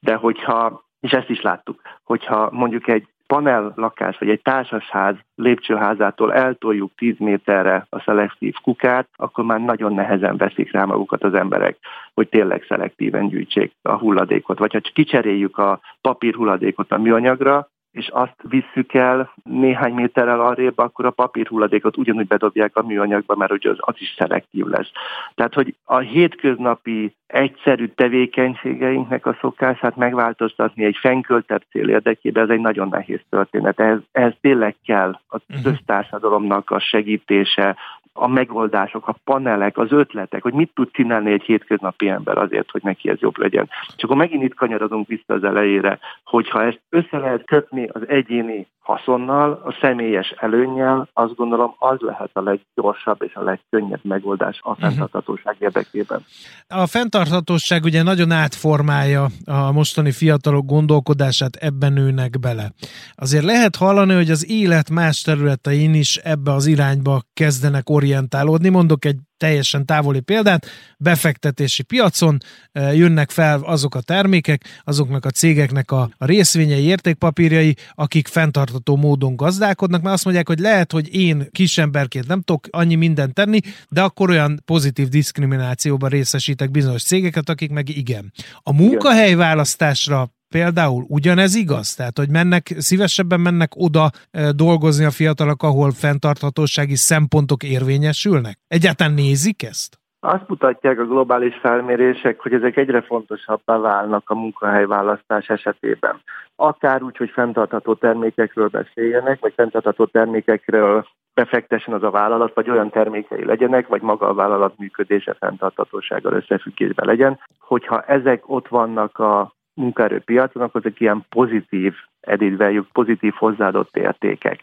De 0.00 0.14
hogyha, 0.14 0.84
és 1.00 1.12
ezt 1.12 1.28
is 1.28 1.40
láttuk, 1.40 1.80
hogyha 2.04 2.48
mondjuk 2.52 2.88
egy 2.88 3.08
panel 3.26 3.72
lakás 3.76 4.18
vagy 4.18 4.28
egy 4.28 4.42
társasház 4.42 5.16
lépcsőházától 5.34 6.32
eltoljuk 6.32 6.92
10 6.96 7.14
méterre 7.18 7.86
a 7.90 8.00
szelektív 8.00 8.54
kukát, 8.62 9.08
akkor 9.16 9.44
már 9.44 9.60
nagyon 9.60 9.94
nehezen 9.94 10.36
veszik 10.36 10.72
rá 10.72 10.84
magukat 10.84 11.24
az 11.24 11.34
emberek, 11.34 11.76
hogy 12.14 12.28
tényleg 12.28 12.64
szelektíven 12.68 13.28
gyűjtsék 13.28 13.72
a 13.82 13.92
hulladékot. 13.92 14.58
Vagy 14.58 14.72
ha 14.72 14.80
kicseréljük 14.92 15.58
a 15.58 15.80
papír 16.00 16.34
hulladékot 16.34 16.92
a 16.92 16.98
műanyagra, 16.98 17.68
és 17.96 18.08
azt 18.08 18.34
visszük 18.42 18.94
el 18.94 19.32
néhány 19.44 19.94
méterrel 19.94 20.40
arrébb, 20.40 20.78
akkor 20.78 21.04
a 21.04 21.10
papírhulladékot 21.10 21.96
ugyanúgy 21.96 22.26
bedobják 22.26 22.76
a 22.76 22.82
műanyagba, 22.82 23.36
mert 23.36 23.52
ugye 23.52 23.70
az, 23.70 23.76
az 23.80 23.94
is 23.98 24.14
szelektív 24.18 24.64
lesz. 24.64 24.90
Tehát, 25.34 25.54
hogy 25.54 25.74
a 25.84 25.98
hétköznapi 25.98 27.14
egyszerű 27.26 27.86
tevékenységeinknek 27.86 29.26
a 29.26 29.36
szokását 29.40 29.96
megváltoztatni 29.96 30.84
egy 30.84 30.96
fennköltebb 31.00 31.62
cél 31.70 31.88
érdekében, 31.88 32.42
ez 32.44 32.50
egy 32.50 32.60
nagyon 32.60 32.88
nehéz 32.88 33.20
történet. 33.30 33.80
Ez, 33.80 33.98
ez 34.12 34.32
tényleg 34.40 34.76
kell 34.84 35.18
a 35.28 35.38
mhm. 35.46 35.62
köztársadalomnak 35.62 36.70
a 36.70 36.80
segítése, 36.80 37.76
a 38.16 38.28
megoldások, 38.28 39.08
a 39.08 39.16
panelek, 39.24 39.78
az 39.78 39.92
ötletek, 39.92 40.42
hogy 40.42 40.52
mit 40.52 40.70
tud 40.74 40.90
csinálni 40.90 41.32
egy 41.32 41.42
hétköznapi 41.42 42.08
ember 42.08 42.38
azért, 42.38 42.70
hogy 42.70 42.82
neki 42.82 43.08
ez 43.08 43.20
jobb 43.20 43.38
legyen. 43.38 43.68
És 43.96 44.02
akkor 44.02 44.16
megint 44.16 44.42
itt 44.42 44.54
kanyarodunk 44.54 45.06
vissza 45.06 45.34
az 45.34 45.44
elejére, 45.44 45.98
hogyha 46.24 46.62
ezt 46.62 46.80
össze 46.88 47.18
lehet 47.18 47.44
kötni 47.44 47.88
az 47.92 48.08
egyéni 48.08 48.66
haszonnal, 48.86 49.62
a 49.64 49.76
személyes 49.80 50.34
előnnyel, 50.36 51.08
azt 51.12 51.34
gondolom 51.34 51.74
az 51.78 51.96
lehet 52.00 52.30
a 52.32 52.40
leggyorsabb 52.40 53.22
és 53.22 53.34
a 53.34 53.42
legkönnyebb 53.42 54.00
megoldás 54.02 54.60
a 54.62 54.70
mhm. 54.70 54.80
fenntarthatóság 54.80 55.56
érdekében. 55.58 56.24
A 56.68 56.86
fenntarthatóság 56.86 57.84
ugye 57.84 58.02
nagyon 58.02 58.30
átformálja 58.30 59.26
a 59.44 59.72
mostani 59.72 60.12
fiatalok 60.12 60.66
gondolkodását, 60.66 61.56
ebben 61.56 61.92
nőnek 61.92 62.38
bele. 62.40 62.72
Azért 63.14 63.44
lehet 63.44 63.76
hallani, 63.76 64.14
hogy 64.14 64.30
az 64.30 64.50
élet 64.50 64.90
más 64.90 65.22
területein 65.22 65.94
is 65.94 66.16
ebbe 66.16 66.52
az 66.52 66.66
irányba 66.66 67.20
kezdenek 67.34 67.90
orientálódni. 68.06 68.68
Mondok 68.68 69.04
egy 69.04 69.16
teljesen 69.36 69.86
távoli 69.86 70.20
példát, 70.20 70.66
befektetési 70.98 71.82
piacon 71.82 72.38
jönnek 72.72 73.30
fel 73.30 73.60
azok 73.60 73.94
a 73.94 74.00
termékek, 74.00 74.64
azoknak 74.84 75.24
a 75.24 75.30
cégeknek 75.30 75.90
a, 75.90 76.10
a 76.16 76.26
részvényei, 76.26 76.84
értékpapírjai, 76.84 77.76
akik 77.94 78.28
fenntartató 78.28 78.96
módon 78.96 79.36
gazdálkodnak, 79.36 80.02
mert 80.02 80.14
azt 80.14 80.24
mondják, 80.24 80.48
hogy 80.48 80.58
lehet, 80.58 80.92
hogy 80.92 81.14
én 81.14 81.48
kisemberként 81.52 82.26
nem 82.26 82.40
tudok 82.40 82.66
annyi 82.70 82.94
mindent 82.94 83.34
tenni, 83.34 83.60
de 83.88 84.02
akkor 84.02 84.30
olyan 84.30 84.62
pozitív 84.64 85.08
diszkriminációban 85.08 86.10
részesítek 86.10 86.70
bizonyos 86.70 87.02
cégeket, 87.02 87.48
akik 87.48 87.70
meg 87.70 87.88
igen. 87.88 88.32
A 88.62 88.72
munkahelyválasztásra 88.72 90.30
például 90.56 91.04
ugyanez 91.08 91.54
igaz? 91.54 91.94
Tehát, 91.94 92.18
hogy 92.18 92.30
mennek, 92.30 92.62
szívesebben 92.88 93.40
mennek 93.40 93.70
oda 93.74 94.10
dolgozni 94.54 95.04
a 95.04 95.10
fiatalok, 95.10 95.62
ahol 95.62 95.90
fenntarthatósági 95.90 96.94
szempontok 96.94 97.62
érvényesülnek? 97.62 98.58
Egyáltalán 98.68 99.12
nézik 99.12 99.62
ezt? 99.62 99.98
Azt 100.20 100.48
mutatják 100.48 100.98
a 100.98 101.04
globális 101.04 101.54
felmérések, 101.62 102.40
hogy 102.40 102.52
ezek 102.52 102.76
egyre 102.76 103.02
fontosabbá 103.02 103.76
válnak 103.76 104.30
a 104.30 104.34
munkahelyválasztás 104.34 105.46
esetében. 105.48 106.20
Akár 106.56 107.02
úgy, 107.02 107.16
hogy 107.16 107.30
fenntartható 107.30 107.94
termékekről 107.94 108.68
beszéljenek, 108.68 109.40
vagy 109.40 109.52
fenntartható 109.56 110.04
termékekről 110.04 111.06
befektessen 111.34 111.94
az 111.94 112.02
a 112.02 112.10
vállalat, 112.10 112.54
vagy 112.54 112.70
olyan 112.70 112.90
termékei 112.90 113.44
legyenek, 113.44 113.88
vagy 113.88 114.02
maga 114.02 114.28
a 114.28 114.34
vállalat 114.34 114.78
működése 114.78 115.36
fenntarthatósággal 115.38 116.32
összefüggésben 116.32 117.06
legyen. 117.06 117.38
Hogyha 117.58 118.00
ezek 118.02 118.42
ott 118.46 118.68
vannak 118.68 119.18
a 119.18 119.55
munkaerőpiacon, 119.76 120.62
akkor 120.62 120.80
ezek 120.84 121.00
ilyen 121.00 121.24
pozitív 121.28 121.94
edit 122.20 122.56
value, 122.56 122.84
pozitív 122.92 123.32
hozzáadott 123.34 123.96
értékek. 123.96 124.60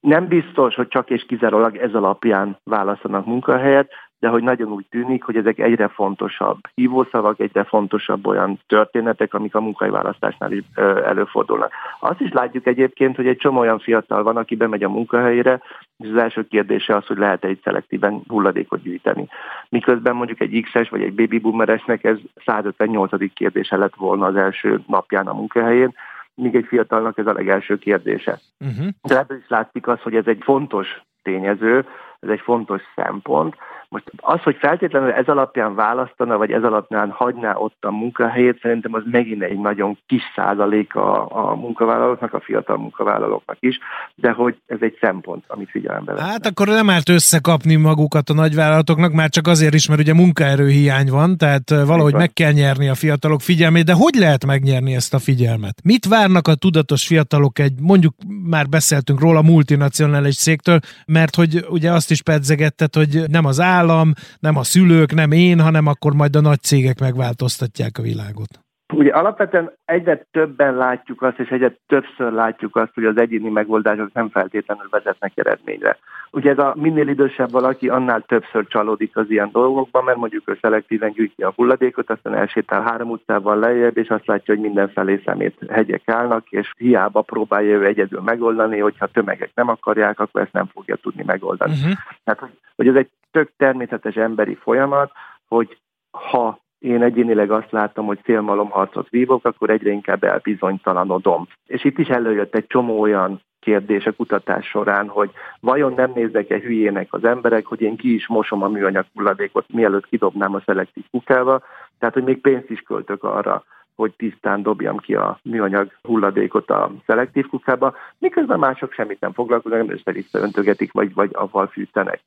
Nem 0.00 0.26
biztos, 0.26 0.74
hogy 0.74 0.88
csak 0.88 1.10
és 1.10 1.24
kizárólag 1.26 1.76
ez 1.76 1.94
alapján 1.94 2.58
választanak 2.64 3.26
munkahelyet, 3.26 3.92
de 4.20 4.28
hogy 4.28 4.42
nagyon 4.42 4.72
úgy 4.72 4.86
tűnik, 4.90 5.24
hogy 5.24 5.36
ezek 5.36 5.58
egyre 5.58 5.88
fontosabb 5.88 6.58
hívószavak, 6.74 7.40
egyre 7.40 7.64
fontosabb 7.64 8.26
olyan 8.26 8.60
történetek, 8.66 9.34
amik 9.34 9.54
a 9.54 9.60
munkahelyválasztásnál 9.60 10.52
is 10.52 10.64
előfordulnak. 11.04 11.72
Azt 12.00 12.20
is 12.20 12.32
látjuk 12.32 12.66
egyébként, 12.66 13.16
hogy 13.16 13.26
egy 13.26 13.36
csomó 13.36 13.58
olyan 13.58 13.78
fiatal 13.78 14.22
van, 14.22 14.36
aki 14.36 14.56
bemegy 14.56 14.82
a 14.82 14.88
munkahelyére, 14.88 15.60
és 15.96 16.08
az 16.08 16.16
első 16.16 16.46
kérdése 16.46 16.96
az, 16.96 17.06
hogy 17.06 17.18
lehet 17.18 17.44
egy 17.44 17.60
szelektíven 17.64 18.22
hulladékot 18.28 18.82
gyűjteni. 18.82 19.28
Miközben 19.68 20.16
mondjuk 20.16 20.40
egy 20.40 20.60
X-es 20.62 20.88
vagy 20.88 21.02
egy 21.02 21.14
baby 21.14 21.38
boomeresnek 21.38 22.04
ez 22.04 22.16
158. 22.44 23.32
kérdése 23.34 23.76
lett 23.76 23.94
volna 23.94 24.26
az 24.26 24.36
első 24.36 24.80
napján 24.86 25.26
a 25.26 25.34
munkahelyén, 25.34 25.94
míg 26.34 26.54
egy 26.54 26.66
fiatalnak 26.66 27.18
ez 27.18 27.26
a 27.26 27.32
legelső 27.32 27.78
kérdése. 27.78 28.40
Uh-huh. 28.60 28.86
De 29.02 29.18
ebből 29.18 29.38
is 29.38 29.48
látszik 29.48 29.86
az, 29.86 30.00
hogy 30.00 30.14
ez 30.14 30.26
egy 30.26 30.40
fontos 30.42 31.02
tényező, 31.22 31.86
ez 32.20 32.28
egy 32.28 32.40
fontos 32.40 32.82
szempont, 32.94 33.56
most 33.90 34.04
az, 34.16 34.42
hogy 34.42 34.56
feltétlenül 34.56 35.10
ez 35.10 35.26
alapján 35.26 35.74
választana, 35.74 36.36
vagy 36.36 36.50
ez 36.50 36.62
alapján 36.62 37.10
hagyná 37.10 37.54
ott 37.54 37.84
a 37.84 37.90
munkahelyét, 37.90 38.60
szerintem 38.62 38.94
az 38.94 39.02
megint 39.10 39.42
egy 39.42 39.58
nagyon 39.58 39.98
kis 40.06 40.22
százalék 40.34 40.94
a, 40.94 41.28
a 41.50 41.54
munkavállalóknak, 41.54 42.34
a 42.34 42.40
fiatal 42.40 42.76
munkavállalóknak 42.76 43.56
is, 43.60 43.78
de 44.14 44.30
hogy 44.30 44.56
ez 44.66 44.78
egy 44.80 44.98
szempont, 45.00 45.44
amit 45.46 45.70
figyelembe 45.70 46.12
vesznek. 46.12 46.30
Hát 46.30 46.46
akkor 46.46 46.66
nem 46.66 46.90
árt 46.90 47.08
összekapni 47.08 47.76
magukat 47.76 48.28
a 48.28 48.34
nagyvállalatoknak, 48.34 49.12
már 49.12 49.28
csak 49.28 49.46
azért 49.46 49.74
is, 49.74 49.88
mert 49.88 50.00
ugye 50.00 50.14
munkaerőhiány 50.14 51.10
van, 51.10 51.36
tehát 51.36 51.70
valahogy 51.70 52.14
meg 52.14 52.32
kell 52.32 52.52
nyerni 52.52 52.88
a 52.88 52.94
fiatalok 52.94 53.40
figyelmét, 53.40 53.84
de 53.84 53.92
hogy 53.92 54.14
lehet 54.14 54.46
megnyerni 54.46 54.94
ezt 54.94 55.14
a 55.14 55.18
figyelmet? 55.18 55.74
Mit 55.84 56.06
várnak 56.06 56.48
a 56.48 56.54
tudatos 56.54 57.06
fiatalok 57.06 57.58
egy, 57.58 57.72
mondjuk 57.80 58.14
már 58.42 58.66
beszéltünk 58.66 59.20
róla, 59.20 59.42
multinacionális 59.42 60.36
cégtől, 60.36 60.78
mert 61.06 61.34
hogy 61.34 61.64
ugye 61.68 61.92
azt 61.92 62.10
is 62.10 62.22
pedzegettet, 62.22 62.94
hogy 62.94 63.22
nem 63.28 63.44
az 63.44 63.60
áll, 63.60 63.79
állam, 63.80 64.12
nem 64.40 64.56
a 64.56 64.62
szülők, 64.62 65.14
nem 65.14 65.32
én, 65.32 65.60
hanem 65.60 65.86
akkor 65.86 66.12
majd 66.14 66.36
a 66.36 66.40
nagy 66.40 66.60
cégek 66.60 67.00
megváltoztatják 67.00 67.98
a 67.98 68.02
világot. 68.02 68.52
Ugye 68.92 69.12
alapvetően 69.12 69.72
egyre 69.84 70.26
többen 70.30 70.74
látjuk 70.74 71.22
azt, 71.22 71.38
és 71.38 71.48
egyre 71.48 71.76
többször 71.86 72.32
látjuk 72.32 72.76
azt, 72.76 72.94
hogy 72.94 73.04
az 73.04 73.18
egyéni 73.18 73.48
megoldások 73.48 74.12
nem 74.12 74.28
feltétlenül 74.28 74.86
vezetnek 74.90 75.32
eredményre. 75.34 75.98
Ugye 76.30 76.50
ez 76.50 76.58
a 76.58 76.74
minél 76.76 77.08
idősebb 77.08 77.50
valaki, 77.50 77.88
annál 77.88 78.20
többször 78.20 78.66
csalódik 78.66 79.16
az 79.16 79.24
ilyen 79.28 79.48
dolgokban, 79.52 80.04
mert 80.04 80.18
mondjuk 80.18 80.48
ő 80.48 80.58
szelektíven 80.60 81.12
gyűjti 81.12 81.42
a 81.42 81.52
hulladékot, 81.56 82.10
aztán 82.10 82.34
elsétál 82.34 82.82
három 82.82 83.10
utcával 83.10 83.58
lejjebb, 83.58 83.96
és 83.96 84.08
azt 84.08 84.26
látja, 84.26 84.54
hogy 84.54 84.62
mindenfelé 84.62 85.22
szemét 85.24 85.58
hegyek 85.68 86.02
állnak, 86.08 86.50
és 86.50 86.72
hiába 86.76 87.22
próbálja 87.22 87.76
ő 87.76 87.86
egyedül 87.86 88.20
megoldani, 88.20 88.78
hogyha 88.78 89.06
tömegek 89.06 89.50
nem 89.54 89.68
akarják, 89.68 90.20
akkor 90.20 90.40
ezt 90.40 90.52
nem 90.52 90.66
fogja 90.66 90.96
tudni 90.96 91.22
megoldani. 91.26 91.72
Uh-huh. 91.72 91.92
Tehát, 92.24 92.40
hogy, 92.40 92.58
hogy 92.76 92.88
ez 92.88 92.94
egy 92.94 93.08
tök 93.30 93.52
természetes 93.56 94.14
emberi 94.14 94.54
folyamat, 94.54 95.12
hogy 95.48 95.78
ha 96.10 96.58
én 96.78 97.02
egyénileg 97.02 97.50
azt 97.50 97.70
látom, 97.70 98.06
hogy 98.06 98.18
célmalomharcot 98.24 99.08
vívok, 99.08 99.44
akkor 99.44 99.70
egyre 99.70 99.90
inkább 99.90 100.24
elbizonytalanodom. 100.24 101.46
És 101.66 101.84
itt 101.84 101.98
is 101.98 102.08
előjött 102.08 102.54
egy 102.54 102.66
csomó 102.66 103.00
olyan 103.00 103.40
kérdés 103.60 104.06
a 104.06 104.12
kutatás 104.12 104.66
során, 104.66 105.08
hogy 105.08 105.30
vajon 105.60 105.92
nem 105.92 106.12
néznek-e 106.14 106.58
hülyének 106.58 107.08
az 107.10 107.24
emberek, 107.24 107.66
hogy 107.66 107.80
én 107.80 107.96
ki 107.96 108.14
is 108.14 108.26
mosom 108.26 108.62
a 108.62 108.68
műanyag 108.68 109.06
hulladékot, 109.14 109.64
mielőtt 109.72 110.06
kidobnám 110.06 110.54
a 110.54 110.62
szelektív 110.66 111.04
kukába, 111.10 111.62
tehát 111.98 112.14
hogy 112.14 112.24
még 112.24 112.40
pénzt 112.40 112.70
is 112.70 112.80
költök 112.80 113.24
arra, 113.24 113.64
hogy 114.00 114.12
tisztán 114.16 114.62
dobjam 114.62 114.96
ki 114.96 115.14
a 115.14 115.38
műanyag 115.42 115.92
hulladékot 116.02 116.70
a 116.70 116.90
szelektív 117.06 117.46
kukába, 117.46 117.94
miközben 118.18 118.58
mások 118.58 118.92
semmit 118.92 119.20
nem 119.20 119.32
foglalkoznak, 119.32 119.80
nem 119.86 119.94
össze-vissza 119.96 120.38
öntögetik, 120.38 120.92
vagy, 120.92 121.14
vagy 121.14 121.30
avval 121.32 121.66
fűtenek. 121.66 122.20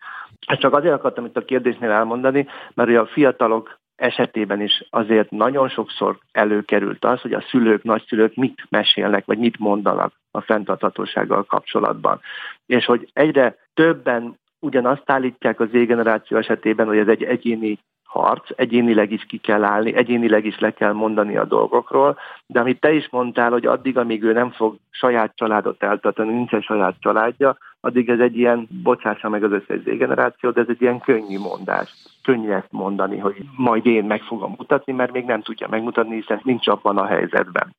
Ezt 0.46 0.60
csak 0.60 0.74
azért 0.74 0.94
akartam 0.94 1.26
itt 1.26 1.38
a 1.38 1.46
kérdésnél 1.46 1.90
elmondani, 1.90 2.48
mert 2.74 2.98
a 2.98 3.06
fiatalok 3.06 3.80
esetében 3.96 4.62
is 4.62 4.84
azért 4.90 5.32
nagyon 5.32 5.70
sokszor 5.70 6.18
előkerült 6.32 7.06
az, 7.06 7.22
hogy 7.22 7.34
a 7.34 7.46
szülők, 7.50 7.84
nagyszülők 7.84 8.36
mit 8.36 8.66
mesélnek, 8.70 9.26
vagy 9.26 9.38
mit 9.38 9.60
mondanak 9.60 10.14
a 10.32 10.42
fenntarthatósággal 10.42 11.44
kapcsolatban. 11.44 12.20
És 12.66 12.86
hogy 12.86 13.10
egyre 13.14 13.56
többen 13.74 14.40
ugyanazt 14.60 15.10
állítják 15.10 15.60
az 15.60 15.70
Z-generáció 15.70 16.38
esetében, 16.38 16.88
hogy 16.88 16.98
ez 16.98 17.08
egy 17.08 17.24
egyéni 17.24 17.80
harc, 18.13 18.49
egyénileg 18.56 19.12
is 19.12 19.26
ki 19.26 19.38
kell 19.38 19.63
állni, 19.63 19.95
egyénileg 19.95 20.45
is 20.45 20.60
le 20.60 20.71
kell 20.71 20.91
mondani 20.91 21.38
a 21.38 21.45
dolgokról, 21.45 22.17
de 22.45 22.60
amit 22.60 22.80
te 22.80 22.93
is 22.93 23.10
mondtál, 23.10 23.52
hogy 23.52 23.65
addig, 23.65 23.97
amíg 23.97 24.23
ő 24.23 24.34
nem 24.34 24.52
fog 24.52 24.76
saját 24.89 25.32
családot 25.36 25.84
eltartani, 25.84 26.34
nincsen 26.34 26.62
saját 26.62 26.95
családja, 26.99 27.58
addig 27.82 28.10
ez 28.10 28.19
egy 28.19 28.38
ilyen, 28.38 28.67
bocsássa 28.84 29.30
meg 29.30 29.43
az 29.43 29.52
összes 29.52 29.84
generáció, 29.84 30.49
de 30.49 30.62
ez 30.62 30.67
egy 30.69 30.82
ilyen 30.82 30.99
könnyű 30.99 31.39
mondás. 31.39 31.93
Könnyű 32.23 32.49
ezt 32.49 32.71
mondani, 32.71 33.17
hogy 33.17 33.36
majd 33.56 33.86
én 33.86 34.04
meg 34.04 34.21
fogom 34.21 34.56
mutatni, 34.58 34.93
mert 34.93 35.12
még 35.12 35.26
nem 35.26 35.41
tudja 35.41 35.67
megmutatni, 35.69 36.15
hiszen 36.15 36.39
nincs 36.43 36.67
abban 36.67 36.97
a 36.97 37.06
helyzetben. 37.06 37.76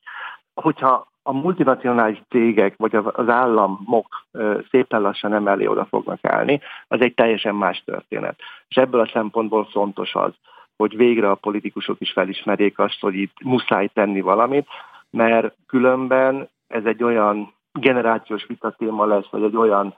Hogyha 0.54 1.06
a 1.26 1.32
multinacionális 1.32 2.22
cégek 2.28 2.74
vagy 2.76 2.96
az 2.96 3.28
államok 3.28 4.26
szépen 4.70 5.00
lassan 5.00 5.32
emelé 5.32 5.66
oda 5.66 5.84
fognak 5.84 6.18
állni, 6.22 6.60
az 6.88 7.00
egy 7.00 7.14
teljesen 7.14 7.54
más 7.54 7.82
történet. 7.84 8.38
És 8.68 8.76
ebből 8.76 9.00
a 9.00 9.10
szempontból 9.12 9.64
fontos 9.64 10.14
az, 10.14 10.32
hogy 10.76 10.96
végre 10.96 11.30
a 11.30 11.34
politikusok 11.34 12.00
is 12.00 12.12
felismerjék 12.12 12.78
azt, 12.78 13.00
hogy 13.00 13.14
itt 13.14 13.42
muszáj 13.42 13.86
tenni 13.86 14.20
valamit, 14.20 14.66
mert 15.10 15.54
különben 15.66 16.48
ez 16.68 16.84
egy 16.84 17.02
olyan 17.02 17.52
generációs 17.72 18.46
vitatéma 18.46 19.06
lesz, 19.06 19.28
vagy 19.30 19.42
egy 19.42 19.56
olyan 19.56 19.94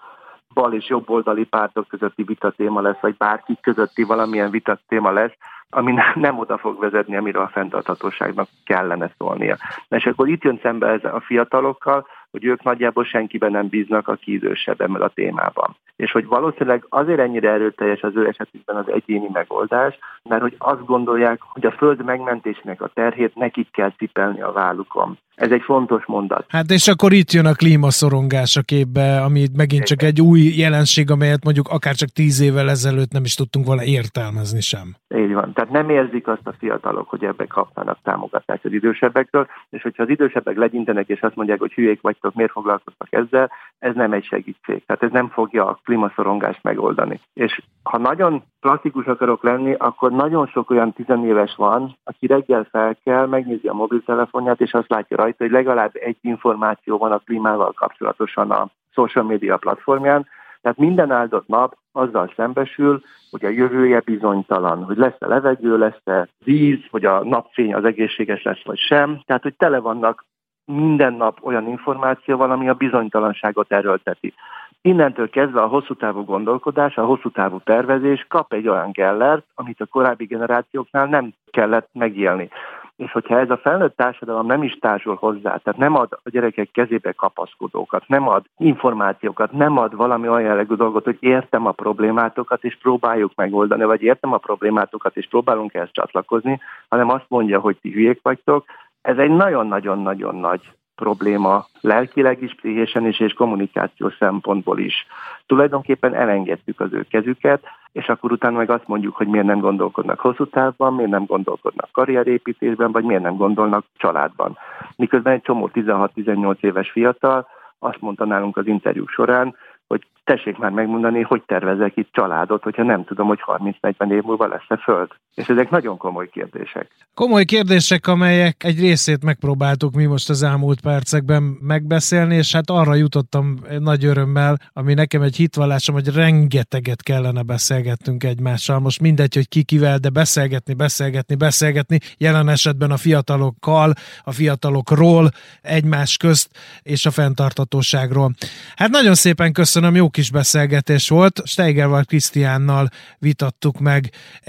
bal 0.57 0.73
és 0.73 0.89
jobboldali 0.89 1.45
pártok 1.45 1.89
közötti 1.89 2.23
vitatéma 2.23 2.81
lesz, 2.81 3.01
vagy 3.01 3.17
bárki 3.17 3.59
közötti 3.61 4.03
valamilyen 4.03 4.51
vitatéma 4.51 5.11
lesz, 5.11 5.37
ami 5.71 5.95
nem 6.15 6.39
oda 6.39 6.59
fog 6.59 6.81
vezetni, 6.81 7.17
amiről 7.17 7.43
a 7.43 7.49
fenntarthatóságnak 7.49 8.49
kellene 8.65 9.11
szólnia. 9.19 9.57
És 9.89 10.07
akkor 10.07 10.29
itt 10.29 10.43
jön 10.43 10.59
szembe 10.63 10.87
ez 10.87 11.05
a 11.05 11.21
fiatalokkal, 11.21 12.07
hogy 12.31 12.45
ők 12.45 12.63
nagyjából 12.63 13.05
senkiben 13.05 13.51
nem 13.51 13.69
bíznak, 13.69 14.09
aki 14.09 14.33
idősebb 14.33 14.81
ebben 14.81 15.03
a 15.03 15.09
témában. 15.09 15.77
És 15.97 16.13
hogy 16.13 16.27
valószínűleg 16.27 16.87
azért 16.89 17.19
ennyire 17.19 17.51
erőteljes 17.51 18.03
az 18.03 18.17
ő 18.17 18.27
esetükben 18.27 18.77
az 18.77 18.91
egyéni 18.91 19.29
megoldás, 19.33 19.99
mert 20.23 20.43
hogy 20.43 20.55
azt 20.59 20.85
gondolják, 20.85 21.41
hogy 21.43 21.67
a 21.67 21.73
föld 21.73 22.05
megmentésének 22.05 22.83
a 22.83 22.91
terhét 22.95 23.35
nekik 23.35 23.71
kell 23.71 23.93
cipelni 23.97 24.43
a 24.43 24.53
vállukon. 24.53 25.19
Ez 25.37 25.51
egy 25.51 25.63
fontos 25.63 26.07
mondat. 26.07 26.45
Hát 26.49 26.71
és 26.71 26.89
akkor 26.89 27.13
itt 27.13 27.31
jön 27.33 27.47
a 27.47 27.53
klímaszorongás 27.53 28.57
a 28.57 28.63
képbe, 28.63 29.21
ami 29.21 29.47
megint 29.57 29.85
csak 29.85 30.03
egy 30.03 30.21
új 30.21 30.41
jelenség, 30.41 31.11
amelyet 31.11 31.45
mondjuk 31.45 31.69
akár 31.69 31.95
csak 31.95 32.09
tíz 32.09 32.41
évvel 32.41 32.71
ezelőtt 32.71 33.13
nem 33.13 33.25
is 33.25 33.35
tudtunk 33.35 33.67
volna 33.67 33.85
értelmezni 33.85 34.61
sem. 34.61 34.97
Így 35.17 35.33
van. 35.33 35.53
Tehát 35.53 35.71
nem 35.71 35.91
érzik 35.91 36.29
azt 36.29 36.47
a 36.47 36.55
fiatalok, 36.59 37.09
hogy 37.09 37.25
ebbe 37.25 37.47
kapnának 37.47 37.99
támogatást 38.03 38.65
az 38.65 38.73
idősebbektől, 38.73 39.47
és 39.71 39.83
hogyha 39.83 40.03
az 40.03 40.09
idősebbek 40.09 40.57
legyintenek, 40.57 41.09
és 41.09 41.21
azt 41.21 41.37
mondják, 41.37 41.59
hogy 41.59 41.73
hülyék 41.73 42.01
vagytok, 42.01 42.35
miért 42.35 42.53
foglalkoztak 42.53 43.09
ezzel, 43.11 43.51
ez 43.79 43.95
nem 43.95 44.13
egy 44.13 44.25
segítség. 44.25 44.83
Tehát 44.87 45.03
ez 45.03 45.11
nem 45.11 45.29
fogja 45.29 45.67
a 45.67 45.79
klímaszorongást 45.85 46.63
megoldani. 46.63 47.21
És 47.35 47.63
ha 47.83 47.99
nagyon 47.99 48.43
klasszikus 48.61 49.05
akarok 49.05 49.43
lenni, 49.43 49.75
akkor 49.79 50.13
nagyon 50.13 50.47
sok 50.47 50.71
olyan 50.71 50.93
tizenéves 50.93 51.55
van, 51.57 51.97
aki 52.05 52.27
reggel 52.27 52.67
fel 52.71 52.97
kell, 53.05 53.27
megnézi 53.27 53.67
a 53.67 53.73
mobiltelefonját, 53.73 54.61
és 54.61 54.73
azt 54.73 54.91
látja 54.91 55.17
rajta, 55.27 55.45
hogy 55.45 55.53
legalább 55.53 55.91
egy 55.93 56.17
információ 56.21 56.99
van 56.99 57.13
a 57.13 57.19
klímával 57.19 57.73
kapcsolatosan 57.73 58.51
a 58.51 58.69
social 58.93 59.25
media 59.25 59.57
platformján, 59.57 60.27
tehát 60.63 60.79
minden 60.79 61.11
áldott 61.11 61.47
nap 61.47 61.77
azzal 61.93 62.33
szembesül, 62.37 63.03
hogy 63.31 63.45
a 63.45 63.49
jövője 63.49 64.01
bizonytalan, 64.01 64.85
hogy 64.85 64.97
lesz-e 64.97 65.27
levegő, 65.27 65.79
lesz-e 65.79 66.29
víz, 66.45 66.79
hogy 66.91 67.05
a 67.05 67.25
napfény 67.25 67.75
az 67.75 67.85
egészséges 67.85 68.43
lesz 68.43 68.65
vagy 68.65 68.79
sem. 68.79 69.21
Tehát, 69.27 69.43
hogy 69.43 69.55
tele 69.55 69.79
vannak 69.79 70.25
minden 70.65 71.13
nap 71.13 71.39
olyan 71.43 71.69
információval, 71.69 72.51
ami 72.51 72.69
a 72.69 72.75
bizonytalanságot 72.75 73.73
erőlteti. 73.73 74.35
Innentől 74.81 75.31
kezdve 75.31 75.63
a 75.63 75.67
hosszú 75.67 75.95
távú 75.95 76.25
gondolkodás, 76.25 76.97
a 76.97 77.05
hosszú 77.05 77.31
távú 77.31 77.61
tervezés 77.65 78.25
kap 78.29 78.53
egy 78.53 78.69
olyan 78.69 78.91
gellert, 78.93 79.45
amit 79.55 79.81
a 79.81 79.87
korábbi 79.87 80.25
generációknál 80.25 81.07
nem 81.07 81.33
kellett 81.51 81.89
megélni. 81.93 82.49
És 82.97 83.13
hogyha 83.13 83.39
ez 83.39 83.51
a 83.51 83.57
felnőtt 83.57 83.97
társadalom 83.97 84.47
nem 84.47 84.63
is 84.63 84.73
társul 84.81 85.15
hozzá, 85.15 85.57
tehát 85.57 85.77
nem 85.77 85.95
ad 85.95 86.19
a 86.23 86.31
gyerekek 86.31 86.71
kezébe 86.71 87.13
kapaszkodókat, 87.13 88.09
nem 88.09 88.29
ad 88.29 88.45
információkat, 88.57 89.53
nem 89.53 89.79
ad 89.79 89.97
valami 89.97 90.29
olyan 90.29 90.49
jellegű 90.49 90.75
dolgot, 90.75 91.05
hogy 91.05 91.17
értem 91.21 91.67
a 91.67 91.73
problémátokat, 91.73 92.65
és 92.65 92.79
próbáljuk 92.79 93.33
megoldani, 93.35 93.85
vagy 93.85 94.03
értem 94.03 94.33
a 94.33 94.39
problémátokat, 94.39 95.17
és 95.17 95.29
próbálunk 95.29 95.75
ezt 95.75 95.93
csatlakozni, 95.93 96.61
hanem 96.89 97.11
azt 97.11 97.27
mondja, 97.29 97.61
hogy 97.61 97.77
ti 97.81 97.91
hülyék 97.91 98.21
vagytok, 98.23 98.65
ez 99.01 99.19
egy 99.19 99.31
nagyon-nagyon-nagyon 99.31 100.37
nagy 100.37 100.61
probléma 100.97 101.67
lelkileg 101.81 102.43
is, 102.43 102.55
pszichésen 102.55 103.07
is 103.07 103.21
és 103.21 103.33
kommunikációs 103.33 104.17
szempontból 104.19 104.79
is. 104.79 105.07
Tulajdonképpen 105.47 106.15
elengedtük 106.15 106.81
az 106.81 106.93
ő 106.93 107.07
kezüket, 107.11 107.65
és 107.93 108.09
akkor 108.09 108.33
utána 108.33 108.57
meg 108.57 108.71
azt 108.71 108.89
mondjuk, 108.89 109.17
hogy 109.17 109.27
miért 109.27 109.47
nem 109.47 109.61
gondolkodnak 109.61 110.21
hosszú 110.21 110.47
távban, 110.47 110.95
miért 110.95 111.11
nem 111.11 111.25
gondolkodnak 111.25 111.89
karrierépítésben, 111.93 112.93
vagy 112.93 113.05
miért 113.05 113.23
nem 113.23 113.37
gondolnak 113.37 113.85
családban. 113.97 114.59
Miközben 114.97 115.33
egy 115.33 115.43
csomó 115.43 115.71
16-18 115.75 116.57
éves 116.61 116.91
fiatal 116.91 117.47
azt 117.79 118.01
mondta 118.01 118.25
nálunk 118.25 118.57
az 118.57 118.67
interjú 118.67 119.07
során, 119.07 119.55
hogy 119.87 120.07
tessék 120.25 120.57
már 120.57 120.71
megmondani, 120.71 121.23
hogy 121.23 121.43
tervezek 121.47 121.97
itt 121.97 122.09
családot, 122.13 122.63
hogyha 122.63 122.83
nem 122.83 123.05
tudom, 123.05 123.27
hogy 123.27 123.41
30-40 123.81 124.13
év 124.13 124.23
múlva 124.23 124.47
lesz-e 124.47 124.77
föld. 124.77 125.09
És 125.35 125.49
ezek 125.49 125.71
nagyon 125.71 125.97
komoly 125.97 126.29
kérdések. 126.29 126.91
Komoly 127.15 127.45
kérdések, 127.45 128.07
amelyek 128.07 128.65
egy 128.65 128.81
részét 128.81 129.25
megpróbáltuk 129.25 129.95
mi 129.95 130.05
most 130.05 130.31
az 130.31 130.43
elmúlt 130.43 130.81
percekben 130.81 131.43
megbeszélni, 131.43 132.35
és 132.35 132.53
hát 132.53 132.71
arra 132.71 132.95
jutottam 132.95 133.55
nagy 133.79 134.05
örömmel, 134.05 134.57
ami 134.73 134.95
nekem 134.95 135.23
egy 135.23 135.37
hitvallásom, 135.37 135.95
hogy 135.95 136.15
rengeteget 136.15 137.03
kellene 137.03 137.43
beszélgetnünk 137.43 138.25
egymással. 138.25 138.79
Most 138.79 139.01
mindegy, 139.01 139.35
hogy 139.35 139.49
ki 139.49 139.63
kivel, 139.63 139.99
de 139.99 140.11
beszélgetni, 140.11 140.75
beszélgetni, 140.75 141.35
beszélgetni, 141.35 141.99
jelen 142.19 142.49
esetben 142.49 142.91
a 142.91 142.97
fiatalokkal, 142.97 143.93
a 144.25 144.33
fiatalokról, 144.33 145.29
egymás 145.63 146.17
közt 146.17 146.51
és 146.83 147.07
a 147.07 147.11
fenntartatóságról. 147.11 148.31
Hát 148.77 148.91
nagyon 148.91 149.15
szépen 149.15 149.53
köszönöm, 149.77 149.97
jó 150.03 150.09
kis 150.09 150.31
beszélgetés 150.31 151.09
volt. 151.09 151.35
Steigerval 151.45 152.05
Krisztiánnal 152.11 152.85
vitattuk 153.19 153.77
meg 153.91 154.01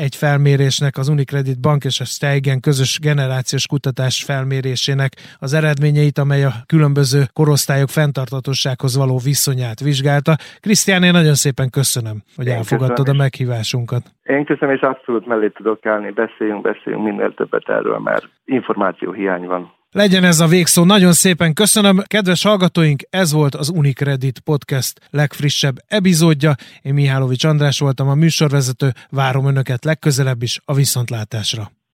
egy 0.06 0.16
felmérésnek, 0.16 0.98
az 0.98 1.08
Unicredit 1.10 1.60
Bank 1.62 1.84
és 1.84 2.00
a 2.00 2.04
Steigen 2.04 2.60
közös 2.60 3.00
generációs 3.00 3.66
kutatás 3.68 4.24
felmérésének 4.24 5.12
az 5.40 5.54
eredményeit, 5.54 6.18
amely 6.18 6.44
a 6.44 6.54
különböző 6.66 7.22
korosztályok 7.34 7.90
fenntartatossághoz 7.90 8.98
való 8.98 9.18
viszonyát 9.32 9.80
vizsgálta. 9.80 10.34
Krisztián, 10.66 11.04
én 11.04 11.16
nagyon 11.20 11.38
szépen 11.46 11.70
köszönöm, 11.70 12.18
hogy 12.36 12.48
én 12.48 12.54
elfogadtad 12.54 13.06
köszönöm. 13.06 13.20
a 13.20 13.24
meghívásunkat. 13.24 14.04
Én 14.24 14.46
köszönöm, 14.46 14.76
és 14.76 14.82
abszolút 14.82 15.26
mellé 15.26 15.50
tudok 15.50 15.86
állni. 15.86 16.12
Beszéljünk, 16.12 16.62
beszéljünk 16.62 17.04
minél 17.04 17.34
többet 17.34 17.70
erről, 17.70 18.00
mert 18.00 18.26
információ 18.46 19.12
hiány 19.12 19.46
van. 19.46 19.77
Legyen 19.92 20.24
ez 20.24 20.40
a 20.40 20.48
végszó. 20.48 20.84
Nagyon 20.84 21.14
szépen 21.14 21.54
köszönöm. 21.54 22.04
Kedves 22.08 22.44
hallgatóink, 22.44 23.02
ez 23.10 23.32
volt 23.32 23.56
az 23.56 23.70
Unicredit 23.70 24.40
Podcast 24.40 25.00
legfrissebb 25.10 25.76
epizódja. 25.88 26.56
Én 26.82 26.94
Mihálovics 26.94 27.44
András 27.44 27.80
voltam 27.80 28.08
a 28.08 28.16
műsorvezető. 28.16 28.94
Várom 29.10 29.46
Önöket 29.46 29.86
legközelebb 29.86 30.44
is 30.44 30.60
a 30.66 30.74
viszontlátásra. 30.74 31.77